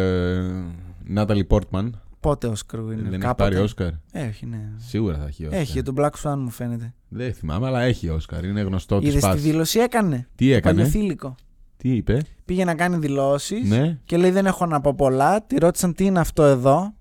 [1.10, 2.02] Νάταλι Πόρτμαν.
[2.20, 3.56] πότε Oscar winner, Δεν έχει κάποτε.
[3.56, 3.90] πάρει Oscar.
[4.12, 4.70] Ε, όχι, ναι.
[4.78, 5.54] Σίγουρα θα έχει Oscar.
[5.54, 6.94] Έχει, τον Black Swan μου φαίνεται.
[7.08, 8.44] Δεν θυμάμαι, αλλά έχει Oscar.
[8.44, 9.44] Είναι γνωστό της Είδες τη φάσης.
[9.44, 11.36] δήλωση έκανε; Τι έκανε; Παλιοθήλικο.
[11.78, 14.00] Τι είπε; Πήγε να κάνει δηλώσεις Ναι.
[14.06, 15.44] και λέει: Δεν έχω να πω πολλά.
[15.44, 16.94] Τη ρώτησαν τι είναι αυτό εδώ,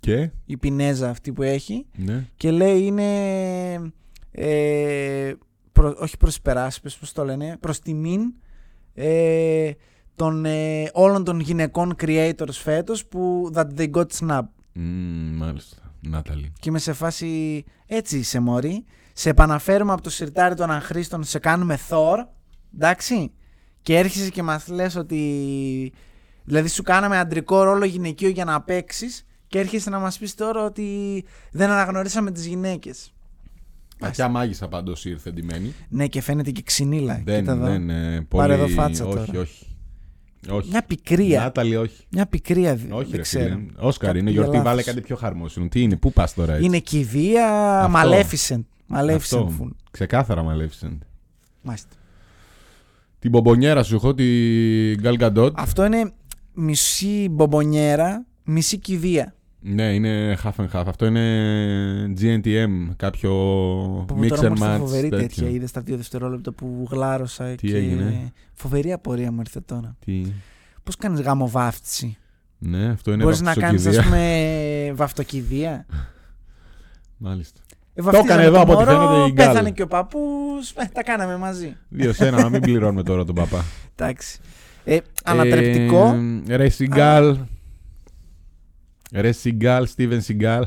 [0.00, 1.86] Και; η πινέζα αυτή που έχει.
[1.96, 2.26] Ναι.
[2.36, 3.12] Και λέει: Είναι.
[4.30, 5.32] Ε,
[5.72, 8.20] προ, όχι προς υπεράσπιση, πώς το λένε, προς τιμήν
[8.94, 9.70] ε,
[10.18, 14.40] των, ε, όλων των γυναικών creators φέτος που that they got snap.
[14.72, 15.76] Μμμ, μάλιστα.
[16.00, 16.52] Νάταλη.
[16.60, 18.84] Και είμαι σε φάση έτσι είσαι μωρή.
[19.12, 22.16] Σε επαναφέρουμε από το σιρτάρι των αχρήστων, σε κάνουμε Thor.
[22.74, 23.32] Εντάξει.
[23.82, 25.92] Και έρχεσαι και μας λες ότι...
[26.44, 30.64] Δηλαδή σου κάναμε αντρικό ρόλο γυναικείο για να παίξεις και έρχεσαι να μας πεις τώρα
[30.64, 33.12] ότι δεν αναγνωρίσαμε τις γυναίκες.
[34.00, 35.74] Αχιά μάγισσα πάντως ήρθε ντυμένη.
[35.88, 37.22] Ναι και φαίνεται και ξυνήλα.
[37.24, 37.64] Δεν, Κοίτα εδώ.
[37.64, 37.90] δεν.
[37.90, 38.42] ε, πολύ...
[38.42, 39.22] Πάρε εδώ φάτσα όχι, τώρα.
[39.22, 39.36] όχι.
[39.36, 39.77] Όχι.
[40.70, 41.40] Μια πικρία.
[41.40, 42.04] Νάταλη, όχι.
[42.10, 42.74] Μια πικρία.
[42.74, 43.44] δι- Όχι, δεν ρε ξέρω.
[43.44, 43.66] φίλε.
[43.78, 44.70] Όσκαρ Κάτι είναι πήγε γιορτή, λάθος.
[44.70, 45.68] βάλε κάτι πιο χαρμόσυνο.
[45.68, 47.46] Τι είναι, πού πας τώρα έτσι; Είναι κηδεία
[47.84, 47.98] Αυτό.
[48.10, 48.64] Maleficent.
[48.96, 49.52] Maleficent Αυτό.
[49.60, 49.70] full.
[49.90, 50.98] Ξεκάθαρα Maleficent.
[51.62, 51.88] Μάλιστα.
[53.18, 54.26] Την μπομπονιέρα σου έχω, την
[55.02, 55.50] Gal Gadot.
[55.54, 56.12] Αυτό είναι
[56.52, 59.34] μισή μπομπονιέρα, μισή κηδεία.
[59.60, 60.82] Ναι, είναι half and half.
[60.86, 63.30] Αυτό είναι GNTM, κάποιο
[64.06, 64.78] Που mix τώρα μου and ήρθε match.
[64.78, 65.26] φοβερή τέτοιο.
[65.26, 65.48] τέτοια.
[65.48, 67.44] Είδες στα δύο δευτερόλεπτα που γλάρωσα.
[67.54, 67.76] Τι και...
[67.76, 69.96] έγινε; Φοβερή απορία μου ήρθε τώρα.
[70.04, 70.22] Τι...
[70.82, 72.16] Πώς κάνεις γάμο βάφτιση;
[72.58, 74.02] Ναι, αυτό είναι Μπορείς να κάνεις, ας βαφτισοκηδεία.
[74.84, 75.86] πούμε, βαφτοκηδεία;
[77.16, 77.60] Μάλιστα.
[77.94, 79.46] Ε, Το έκανε βαφτίζαμε εδώ, το από ό,τι μωρό, φαίνεται, η Γκάλ.
[79.48, 80.72] Πέθανε και ο παππούς.
[80.92, 81.76] τα κάναμε μαζί.
[81.88, 83.64] Δύο σε ένα, να μην πληρώνουμε τώρα τον παπά.
[83.96, 84.38] Εντάξει.
[84.84, 86.16] Ε, ανατρεπτικό.
[86.48, 87.36] Ε, Ρε Σιγκάλ.
[89.12, 90.66] Ρε Σιγκάλ, Στίβεν Σιγκάλ.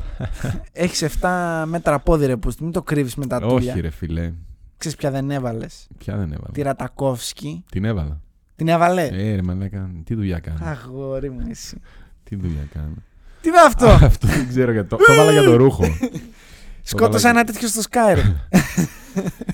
[0.72, 2.64] Έχεις 7 μέτρα πόδι ρε πούστη.
[2.64, 3.72] Μην το κρύβεις με τα τούλια.
[3.72, 4.34] Όχι, ρε φιλέ.
[4.78, 7.64] Ξέρεις ποια δεν έβαλες; Ποια δεν έβαλα; Τη Ρατακόφσκι.
[7.72, 8.22] Την έβαλα.
[8.56, 11.78] Την έβαλε; Ε, ρε μαλάκα, τι δουλειά κάνω; Αγόρι μου εσύ.
[12.24, 12.94] Τι δουλειά κάνω;
[13.42, 14.88] Τι είναι αυτό; Αυτό δεν ξέρω γιατί.
[14.88, 15.84] Το, το βάλα για το ρούχο.
[16.84, 18.36] Σκότωσα βάλα- ένα τέτοιο στο Skyrim.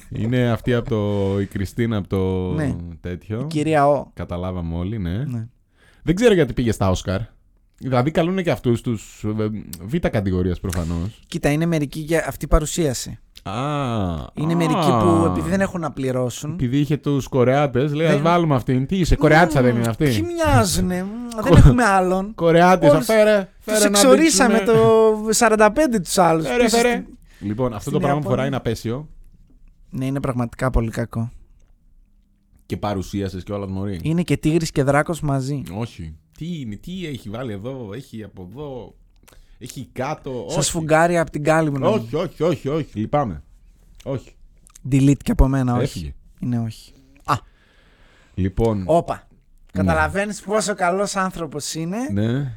[0.22, 1.40] Είναι αυτή από το.
[1.40, 2.76] η Κριστίνα από το Ναι.
[3.02, 3.40] τέτοιο.
[3.40, 4.12] Η κυρία Ο.
[4.14, 5.18] Καταλάβαμε όλοι, ναι.
[5.26, 5.48] Ναι.
[6.04, 7.20] Δεν ξέρω γιατί πήγε στα Όσκαρ.
[7.80, 9.26] Δηλαδή καλούν και αυτούς τους
[9.82, 11.20] β' κατηγορίας προφανώς.
[11.28, 13.20] Κοίτα, είναι μερικοί για αυτή η παρουσίαση.
[13.44, 13.52] Α,
[14.34, 14.56] Είναι α.
[14.56, 16.52] μερικοί που επειδή δεν έχουν να πληρώσουν.
[16.54, 18.86] Επειδή είχε τους Κορεάτες, λέει: Α Δεν- βάλουμε αυτήν.
[18.86, 20.22] Τι είσαι, Κορεάτσα δεν είναι Ποιοι αυτή.
[20.34, 21.08] μοιάζουνε; μ,
[21.44, 22.32] Δεν έχουμε άλλον.
[22.36, 23.50] Κορεάτη, Όλους φέρε.
[23.66, 24.80] Τους φέρε να εξορίσαμε δείξουμε.
[24.80, 26.48] το 45 τους άλλους.
[26.48, 27.06] Φέρε, φέρε.
[27.40, 28.30] Λοιπόν, αυτό το στην πράγμα που Ιαπωνία.
[28.30, 29.08] φοράει είναι απέσιο
[29.90, 31.32] Ναι, είναι πραγματικά πολύ κακό.
[32.66, 34.00] και παρουσίασες και όλα μωρή.
[34.04, 35.64] Είναι και τίγρης και δράκος μαζί.
[35.74, 36.16] Όχι.
[36.38, 38.96] Τι είναι, τι έχει βάλει εδώ, έχει από εδώ,
[39.60, 40.46] έχει κάτω.
[40.50, 40.72] Σας όχι.
[40.72, 41.78] φουγγάρι από την κάλη μου.
[41.80, 42.00] νομίζω.
[42.02, 43.44] Όχι, όχι, όχι, όχι, λυπάμαι.
[44.04, 44.36] Όχι.
[44.92, 45.84] Delete και από μένα, όχι.
[45.84, 46.14] Έφυγε.
[46.40, 46.92] Είναι όχι.
[48.34, 48.84] Λοιπόν.
[48.86, 49.28] Όπα.
[49.74, 51.98] Καταλαβαίνεις πόσο καλός άνθρωπος είναι.
[52.14, 52.54] Ναι.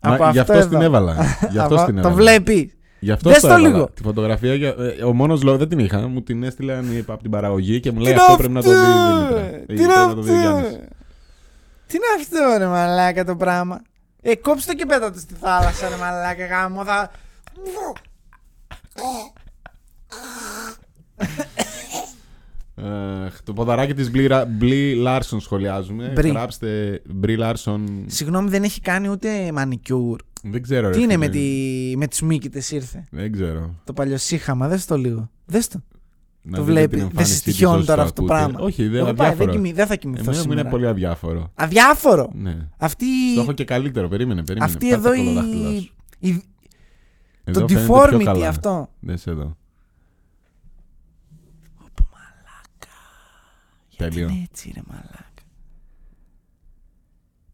[0.00, 0.68] Από Μα, γι' αυτό αυτό εδώ.
[0.68, 1.16] την έβαλα.
[1.52, 2.14] Γι' αυτό Από- την το έβαλα.
[2.14, 2.72] βλέπει.
[3.00, 3.68] Γι' αυτό Δες στο το έβαλα.
[3.68, 3.88] λίγο.
[3.94, 4.54] Τη φωτογραφία.
[4.54, 6.08] για- ε, Ο μόνος λόγος δεν την είχα.
[6.08, 8.62] Μου την έστειλαν οι- από την παραγωγή και μου λέει Τι αυτό είναι πρέπει να
[8.62, 9.46] το δεις η αυτό; Δήμητρα.
[9.46, 10.66] Ε, Τι Πρέπει είναι να το δεις ο Γιάννης.
[10.66, 10.78] αυτό;
[11.90, 13.82] Τι είναι αυτό ρε μαλάκα το πράγμα;
[14.22, 16.84] Ε, κόψτε το και πέτα το στη θάλασσα ρε μαλάκα γάμο.
[16.84, 17.10] Θα...
[23.26, 24.10] Αχ, το ποδαράκι της
[24.48, 26.12] Μπλή Λάρσον σχολιάζουμε.
[26.14, 26.28] Μπρι.
[26.28, 28.04] Γράψτε Μπρι Λάρσον.
[28.06, 30.20] Συγγνώμη δεν έχει κάνει ούτε μανικιούρ.
[30.42, 30.88] Δεν ξέρω.
[30.88, 31.26] ρε Τι είναι φίλε.
[31.26, 31.94] με, τη...
[31.96, 33.74] με τις μύκητες ήρθε; Δεν ξέρω.
[33.84, 35.30] Το παλιό σύχαμα, δες το λίγο.
[35.44, 35.82] Δες το.
[36.50, 36.88] Να το δείτε βλέπει.
[36.88, 38.48] την Δεν εμφάνισή σε της τυχιώνει όσοι τώρα το αυτό το ακούτε.
[38.50, 38.66] πράγμα.
[38.66, 39.52] Όχι, δεν Εγώ είναι πάει, δεν, αδιάφορο.
[39.62, 40.60] κοιμη- δεν θα κοιμηθώ Εμένα μου σήμερα.
[40.60, 41.50] είναι πολύ αδιάφορο.
[41.54, 42.30] Αδιάφορο.
[42.34, 42.68] Ναι.
[42.76, 44.08] Αυτή, Το έχω και καλύτερο.
[44.08, 44.72] Περίμενε, περίμενε.
[44.72, 45.24] αυτή Κάτσε εδώ το η...
[45.24, 45.94] κωλοδάχτυλό σου.
[46.18, 46.42] η...
[47.44, 48.48] Εδώ το φαίνεται πιο deformity καλά.
[48.48, 48.88] αυτό.
[49.00, 49.56] Δες εδώ.
[51.76, 52.94] Πωπω μαλάκα.
[53.88, 54.28] Γιατί Τέλειο.
[54.28, 55.24] είναι έτσι ρε μαλάκα.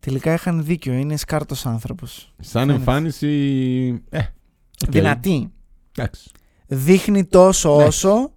[0.01, 2.33] Τελικά είχαν δίκιο, είναι σκάρτος άνθρωπος.
[2.41, 2.79] Σαν Φαίνεται.
[2.79, 3.29] εμφάνιση.
[4.09, 4.19] Ε,
[4.87, 4.91] οκ.
[4.91, 5.53] Δυνατή.
[5.97, 6.31] Εντάξει.
[6.67, 7.85] Δείχνει τόσο Ναι.
[7.85, 8.33] όσο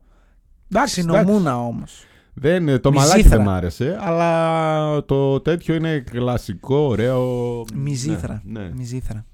[0.71, 2.03] Εντάξει, συνομούνα όμως.
[2.33, 3.11] Δεν, ε, το Μυζήθρα.
[3.11, 7.63] μαλάκι δεν μ' άρεσε, αλλά το τέτοιο είναι κλασικό, ωραίο.
[7.73, 8.41] Μυζήθρα.
[8.45, 9.25] Ναι, ναι, Μυζήθρα.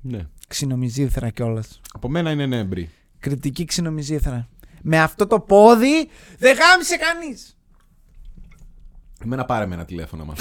[0.00, 0.26] ναι.
[0.48, 1.80] Ξινομυζήθρα κιόλας.
[1.92, 2.90] Από μένα είναι ναι, μπρι.
[3.18, 4.48] Κριτική ξινομυζήθρα.
[4.82, 7.56] Με αυτό το πόδι δεν γάμισε κανείς.
[9.24, 10.38] Εμένα πάρε με ένα τηλέφωνο μας.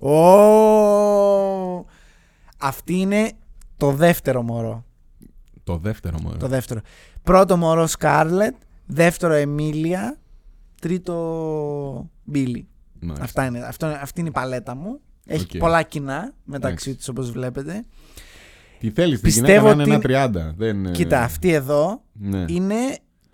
[0.10, 1.84] Ω,
[2.58, 3.32] Αυτή είναι
[3.76, 4.84] το δεύτερο μωρό.
[5.64, 6.36] το δεύτερο μου.
[6.38, 6.80] Το δεύτερο.
[7.22, 8.54] Πρώτο μωρό Σκάρλετ,
[8.90, 10.18] δεύτερο Εμίλια,
[10.80, 12.68] τρίτο Μπίλι.
[13.00, 13.24] Μάλιστα.
[13.24, 15.00] Αυτά είναι, αυτό, είναι- αυτή είναι η παλέτα μου.
[15.26, 15.56] Έχει Οκ.
[15.60, 16.94] πολλά κοινά μεταξύ Εντάξει.
[16.96, 17.84] τους όπως βλέπετε.
[18.78, 20.54] Τι θέλεις, την Πιστεύω γυναίκα να είναι ότι ένα 30.
[20.56, 22.44] Δεν, ε, Κοίτα, αυτή εδώ Ναι.
[22.48, 22.74] είναι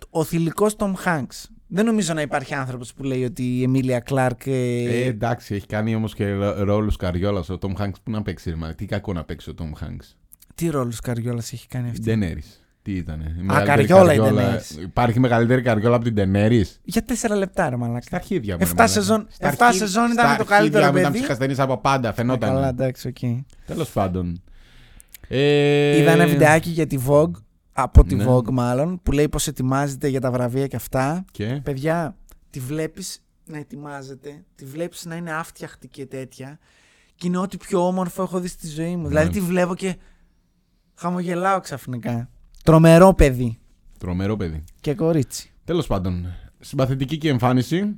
[0.09, 1.45] ο θηλυκός Tom Hanks.
[1.67, 4.45] Δεν νομίζω να υπάρχει άνθρωπος που λέει ότι η Εμίλια Κλάρκ...
[4.47, 4.51] ε,
[4.83, 7.49] Ε, εντάξει, έχει κάνει όμως και ρο- ρόλους καριόλας.
[7.49, 10.15] Ο Tom Hanks που να παίξει, ρε, μα, τι κακό να παίξει ο Tom Hanks.
[10.55, 12.61] Τι ρόλους καριόλας έχει κάνει αυτή; Δεν ξέρεις.
[12.87, 13.21] Τι ήταν.
[13.65, 14.81] καριόλα η Daenerys.
[14.81, 16.65] Υπάρχει μεγαλύτερη καριόλα από την Daenerys.
[16.83, 18.01] Για τέσσερα λεπτά, ρε μαλάκα.
[18.01, 18.59] Στα αρχίδια μου.
[18.63, 21.17] Εφτά σεζόν- εφτά σεζόν ήταν το καλύτερο Ήταν παιδί.
[21.17, 22.63] ψυχασθενή από πάντα, Ε, Καλά, φαινόταν.
[22.63, 23.17] εντάξει, οκ.
[23.65, 24.41] Τέλος πάντων.
[25.27, 27.31] Ε, Είδα ένα βιντεάκι για τη Vogue,
[27.73, 28.25] από τη Ναι.
[28.27, 31.25] Vogue μάλλον, που λέει πως ετοιμάζεται για τα βραβεία και αυτά.
[31.31, 32.15] Και; Παιδιά,
[32.49, 36.59] τη βλέπεις να ετοιμάζεται, τη βλέπεις να είναι άφτιαχτη και τέτοια
[37.15, 39.01] και είναι ό,τι πιο όμορφο έχω δει στη ζωή μου.
[39.01, 39.07] Ναι.
[39.07, 39.95] Δηλαδή τη βλέπω και
[40.95, 42.29] χαμογελάω ξαφνικά.
[42.67, 43.57] Τρομερό παιδί
[43.97, 44.63] Τρομερό παιδί.
[44.81, 45.51] και κορίτσι.
[45.65, 46.27] Τέλος πάντων.
[46.59, 47.95] Συμπαθητική και εμφάνιση.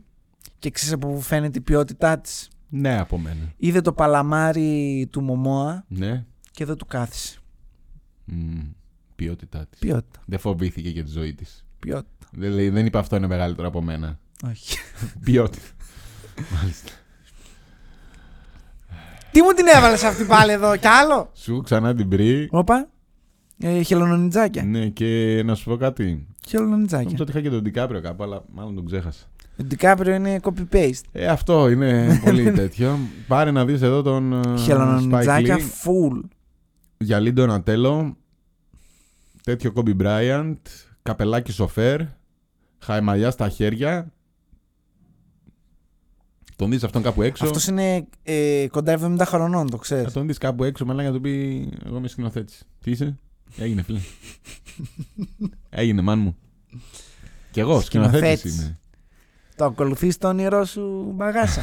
[0.60, 2.50] Και ξέρεις από πού φαίνεται η ποιότητά της.
[2.70, 3.54] Ναι, από μένα.
[3.58, 6.26] Είδε το παλαμάρι του Μωμόα Ναι.
[6.52, 7.40] και δεν του κάθισε.
[8.26, 8.60] Μμ,
[9.16, 9.80] ποιότητά της.
[9.80, 10.20] Ποιότητα.
[10.26, 11.66] Δεν φοβήθηκε για τη ζωή της.
[11.80, 12.28] Ποιότητα.
[12.32, 14.20] Δεν, λέει- δεν είπε αυτό είναι μεγαλύτερο από μένα.
[14.50, 14.78] Όχι.
[15.26, 15.68] Ποιότητα.
[16.60, 16.92] Μάλιστα.
[19.32, 22.48] Τι μου την έβαλες αυτή πάλι εδώ, κι άλλο; Σου ξανά την πρι.
[22.52, 22.90] Όπα.
[23.62, 24.64] Ε, χελονονιτζάκια.
[24.64, 26.28] Ναι, και να σου πω κάτι.
[26.48, 27.04] Χελονονιτζάκια.
[27.04, 29.26] Νομίζω ότι είχα και τον Ντικάπριο κάπου, αλλά μάλλον τον ξέχασα.
[29.58, 31.02] Το Ντικάπριο είναι copy-paste.
[31.12, 32.98] Ε, αυτό είναι πολύ τέτοιο.
[33.28, 35.60] Πάρε να δεις εδώ τον ε, Spike Χελονονιτζάκια Lee.
[35.62, 36.22] full.
[36.98, 38.18] Για Λίντο Νατέλο.
[39.44, 40.54] Τέτοιο Kobe Bryant.
[41.02, 42.02] Καπελάκι σοφέρ.
[42.80, 44.12] Χαϊμαλιά στα χέρια.
[46.56, 50.14] Τον δεις αυτόν κάπου έξω; Αυτός είναι ε, κοντά 70 χρονών, το Θα ξέρεις.
[50.14, 52.64] τον δεις κάπου έξω, μαλάκα να του πει Εγώ είμαι σκηνοθέτης.
[52.84, 53.18] Τι είσαι;
[53.58, 54.00] Έγινε φίλε.
[55.70, 56.36] Έγινε μάν μου.
[57.52, 58.58] Κι εγώ σκηνοθέτης Σκηνοθέτης.
[58.66, 58.78] είμαι.
[59.56, 61.62] Το ακολουθείς το όνειρό σου μπαγάσα.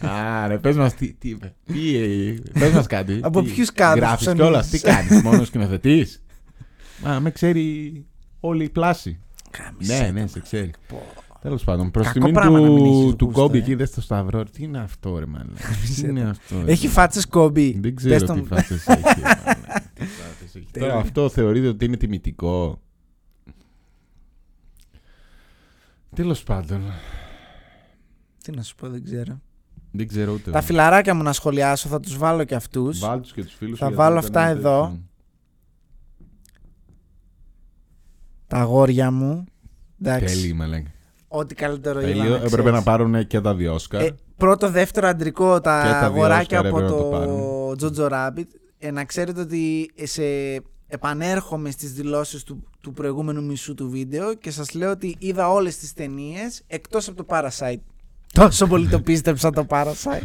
[0.00, 1.54] Άρα, πες μας τι, τι είπε.
[1.64, 3.20] Τι, ε, πες μας κάτι.
[3.22, 4.68] Από Τι, ποιους κάδους Γράφεις ψωνίζεις; κιόλας.
[4.68, 6.22] Τι κάνεις, μόνος σκηνοθετής;
[7.04, 7.92] Μα με ξέρει
[8.40, 9.18] όλη η πλάση.
[9.50, 10.70] Κάμισε Ναι, το, ναι, σε ξέρει.
[10.88, 11.02] πω.
[11.40, 13.60] Τέλος πάντων, προς Κακό τιμήν πράγμα να μην έχεις του, του γούστο, Κόμπι ε.
[13.60, 14.44] εκεί, δες στο Σταυρό.
[14.44, 15.52] Τι είναι αυτό, ρε μάλλον;
[15.96, 16.62] Τι είναι αυτό.
[16.64, 17.78] ρε; Έχει φάτσες κόμπι.
[17.80, 19.20] Δεν Πες ξέρω τον- τι φάτσες έχει.
[20.02, 20.16] Ρε μάλλον.
[20.16, 20.66] Τι φάτσες έχει.
[20.72, 21.00] Τώρα Τέλεια.
[21.00, 22.80] αυτό θεωρείτε ότι είναι τιμητικό.
[26.14, 26.82] Τέλος πάντων.
[28.42, 29.40] Τι να σου πω, δεν ξέρω.
[29.90, 30.50] Δεν ξέρω ούτε.
[30.50, 32.98] Τα φιλαράκια μου να σχολιάσω, θα τους βάλω και αυτούς.
[32.98, 34.98] Βάλ τους και τους φίλους Θα βάλω αυτά εδώ.
[38.46, 39.44] Τα αγόρια μου.
[40.00, 40.34] Εντάξει.
[40.34, 40.92] Τέλειο, με λέγε.
[41.28, 42.24] Ό,τι καλύτερο Τέλειο.
[42.24, 42.44] είδα.
[42.44, 44.02] Έπρεπε να πάρουν και τα δύο Όσκαρ.
[44.02, 47.10] Ε, πρώτο, δεύτερο αντρικό τα, Και τα δύο αγοράκια Όσκαρ από έπρεπε να το το
[47.10, 47.76] πάρουν.
[47.76, 48.46] Τζότζο Rabbit.
[48.84, 50.22] Ε, να ξέρετε ότι σε
[50.86, 55.76] επανέρχομαι στις δηλώσεις του, του προηγούμενου μισού του βίντεο και σας λέω ότι είδα όλες
[55.76, 57.80] τις ταινίες εκτός από το Parasite.
[58.32, 60.22] Τόσο πολύ το πίστεψα το Parasite.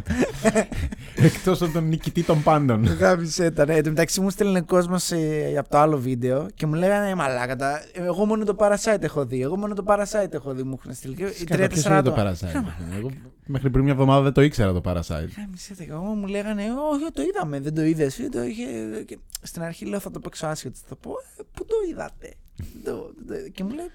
[1.15, 2.83] Εκτός από τον νικητή των πάντων.
[2.85, 3.65] Γάμισε τα.
[3.65, 3.73] ναι.
[3.75, 5.11] Εν τω μεταξύ μου στέλνει κόσμος
[5.57, 7.55] από το άλλο βίντεο και μου λέγανε «Ε, μαλάκα.
[7.55, 9.41] τα- Εγώ μόνο το Parasite έχω δει.
[9.41, 10.63] Εγώ μόνο το Parasite έχω δει.
[10.63, 11.15] Μου έχουν στείλει.
[11.15, 12.31] Και οι Ποιος τρία-τέσσερα είναι το άτομα.
[12.33, 12.97] Parasite.
[12.97, 13.09] Εγώ
[13.45, 15.29] μέχρι πριν μια εβδομάδα δεν το ήξερα το Parasite.
[15.37, 15.83] Γάμισε τα.
[15.83, 17.59] Εγώ μου λέγανε Όχι, το είδαμε.
[17.59, 18.19] Δεν το είδες.
[18.31, 18.63] Το είχε...
[19.05, 20.77] και Στην αρχή λέω θα το παίξω άσχετο.
[20.87, 23.91] Θα πω «Ε, Πού το είδατε; Δεν το- δεν το- Και μου λέει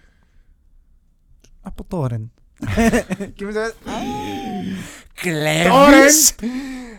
[1.60, 2.32] Από το Όρεν.
[3.34, 3.70] Και μου λέει
[5.14, 6.34] Κλέβεις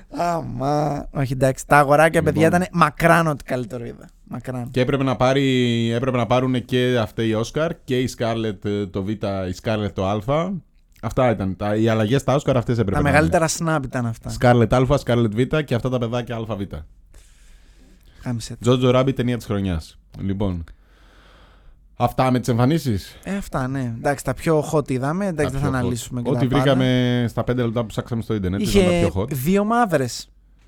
[0.09, 1.07] Αμά.
[1.11, 2.34] Όχι εντάξει, τα αγοράκια Λοιπόν.
[2.34, 4.09] παιδιά ήταν μακράν ό,τι καλύτερο είδα.
[4.24, 4.72] Μακράν.
[4.72, 8.86] Και έπρεπε να, πάρει, έπρεπε να πάρουν και αυτά οι Όσκαρ και η Scarlett ε,
[8.86, 9.18] το Β, η
[9.61, 10.51] Scarlett το Α.
[11.01, 11.55] Αυτά ήταν.
[11.55, 14.32] Τα, οι αλλαγές στα Όσκαρ αυτές έπρεπε Τα να μεγαλύτερα snap ήταν αυτά.
[14.51, 14.68] είναι.
[14.72, 16.61] Scarlett Α, Scarlett Β και αυτά τα παιδάκια ΑΒ.
[18.24, 18.80] Κάμισε το.
[18.82, 19.99] Jojo Rabbit ταινία της χρονιάς.
[20.20, 20.64] Λοιπόν.
[21.95, 23.93] Αυτά με τις εμφανίσεις; Ε, αυτά ναι.
[23.97, 25.25] Εντάξει, τα πιο hot είδαμε.
[25.27, 26.61] Εντάξει, δεν θα αναλύσουμε και Ό,τι τα πάντα.
[26.61, 29.27] βρήκαμε στα 5 λεπτά που ψάξαμε στο Ιντερνετ ήταν Είχε τα πιο hot.
[29.29, 30.27] δύο μαύρες.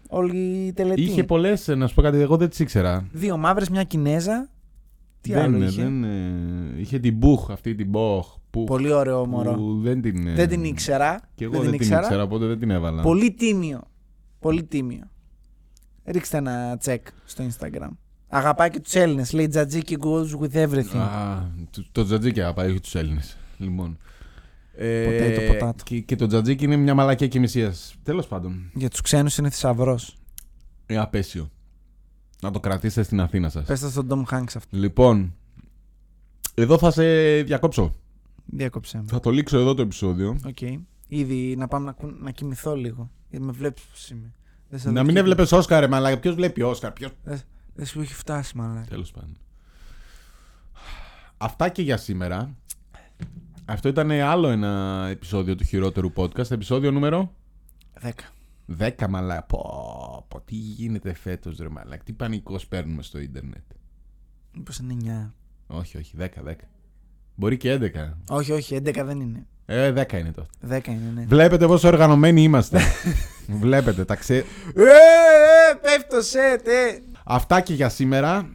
[0.10, 1.02] Όλη η τελετή.
[1.02, 3.08] Είχε πολλές, να σου πω κάτι, εγώ δεν τις ήξερα.
[3.12, 4.50] Δύο μαύρες, μια Κινέζα.
[5.22, 6.10] Τι δεν, άλλο ε, είχε; δεν, ε,
[6.78, 8.28] είχε την Μπουχ, αυτή την Μποχ.
[8.50, 9.54] Που, Πολύ ωραίο μωρό.
[9.54, 11.20] που δεν την, ε, Δεν την ήξερα.
[11.36, 13.02] Και εγώ δεν, την ήξερα, οπότε δεν την έβαλα.
[13.02, 13.82] Πολύ τίμιο.
[14.40, 15.04] Πολύ τίμιο.
[16.06, 17.90] Ρίξτε ένα check στο Instagram.
[18.28, 19.32] Αγαπάει και τους Έλληνες.
[19.34, 20.98] Λέει Τζατζίκι goes with everything.
[20.98, 23.38] Α, το, το τζατζίκι αγαπάει, όχι τους Έλληνες.
[23.58, 23.98] Λοιπόν.
[24.78, 25.82] Ε, Potato, potato.
[25.84, 27.96] Και, και το τζατζίκι είναι μια μαλακία και μισίας.
[28.04, 28.70] Τέλος πάντων.
[28.74, 30.16] Για τους ξένους είναι θησαυρός.
[30.86, 31.50] Ε, απαίσιο.
[32.42, 33.66] Να το κρατήσετε στην Αθήνα σας.
[33.66, 34.78] Πες το στον Tom Hanks αυτό.
[34.78, 35.34] Λοιπόν.
[36.54, 37.04] Εδώ θα σε
[37.42, 37.96] διακόψω.
[38.46, 39.04] Διάκοψε με.
[39.08, 40.38] Θα το λήξω εδώ το επεισόδιο.
[40.48, 40.62] Οκ.
[41.08, 43.10] Ήδη να πάμε να, κου- να κοιμηθώ λίγο.
[43.30, 44.34] Γιατί με βλέπεις πώς είμαι.
[44.70, 46.20] Δεν σε Να δω μην και- έβλεπες Όσκαρ, ρε μαλάκα.
[46.20, 47.10] Ποιος βλέπει Όσκαρ, ποιο.
[47.76, 48.86] Δεν σου έχει φτάσει, μάλλον.
[48.90, 49.38] Τέλος πάντων.
[51.38, 52.56] Αυτά και για σήμερα.
[53.66, 56.52] Αυτό ήταν άλλο ένα επεισόδιο του χειρότερου podcast.
[56.52, 57.34] Επεισόδιο νούμερο;
[58.02, 58.10] 10.
[58.80, 59.44] 10 μαλάκα.
[59.44, 62.04] Πω, πω, τι γίνεται φέτος, ρε μαλάκα.
[62.04, 63.64] Τι πανικός παίρνουμε στο ίντερνετ.
[64.54, 65.32] Μήπως είναι
[65.68, 65.76] 9.
[65.78, 66.54] Όχι, όχι, 10, 10.
[67.36, 68.18] Μπορεί και 11.
[68.30, 69.48] Όχι, όχι, 11 δεν είναι.
[69.66, 70.48] Ε, 10 είναι τότε.
[70.70, 71.26] 10 είναι, ναι.
[71.26, 72.80] Βλέπετε πόσο οργανωμένοι είμαστε.
[73.62, 74.36] Βλέπετε, τα ξέ...
[74.36, 77.00] Ε, ε, πέφτω σε, τε.
[77.28, 78.50] Αυτά και για σήμερα.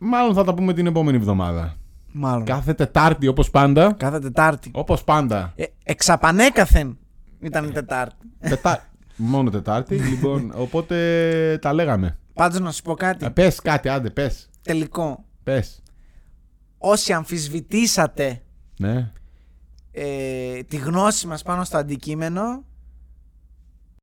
[0.00, 1.76] Μάλλον θα τα πούμε την επόμενη εβδομάδα.
[2.12, 2.44] Μάλλον.
[2.44, 3.92] Κάθε Τετάρτη όπως πάντα.
[3.92, 4.70] Κάθε Τετάρτη.
[4.74, 5.52] Όπως πάντα.
[5.56, 6.98] Ε, εξαπανέκαθεν
[7.40, 8.16] ήταν η Τετάρτη.
[8.40, 8.84] Τετά...
[9.16, 9.96] Μόνο Τετάρτη.
[10.10, 12.18] λοιπόν, οπότε τα λέγαμε.
[12.34, 13.24] Πάντως να σου πω κάτι.
[13.24, 14.48] Ε, πες κάτι, άντε, πες.
[14.62, 15.24] Τελικό.
[15.42, 15.82] Πες.
[16.78, 18.42] Όσοι αμφισβητήσατε
[18.78, 19.10] Ναι.
[19.92, 22.64] ε, τη γνώση μας πάνω στο αντικείμενο,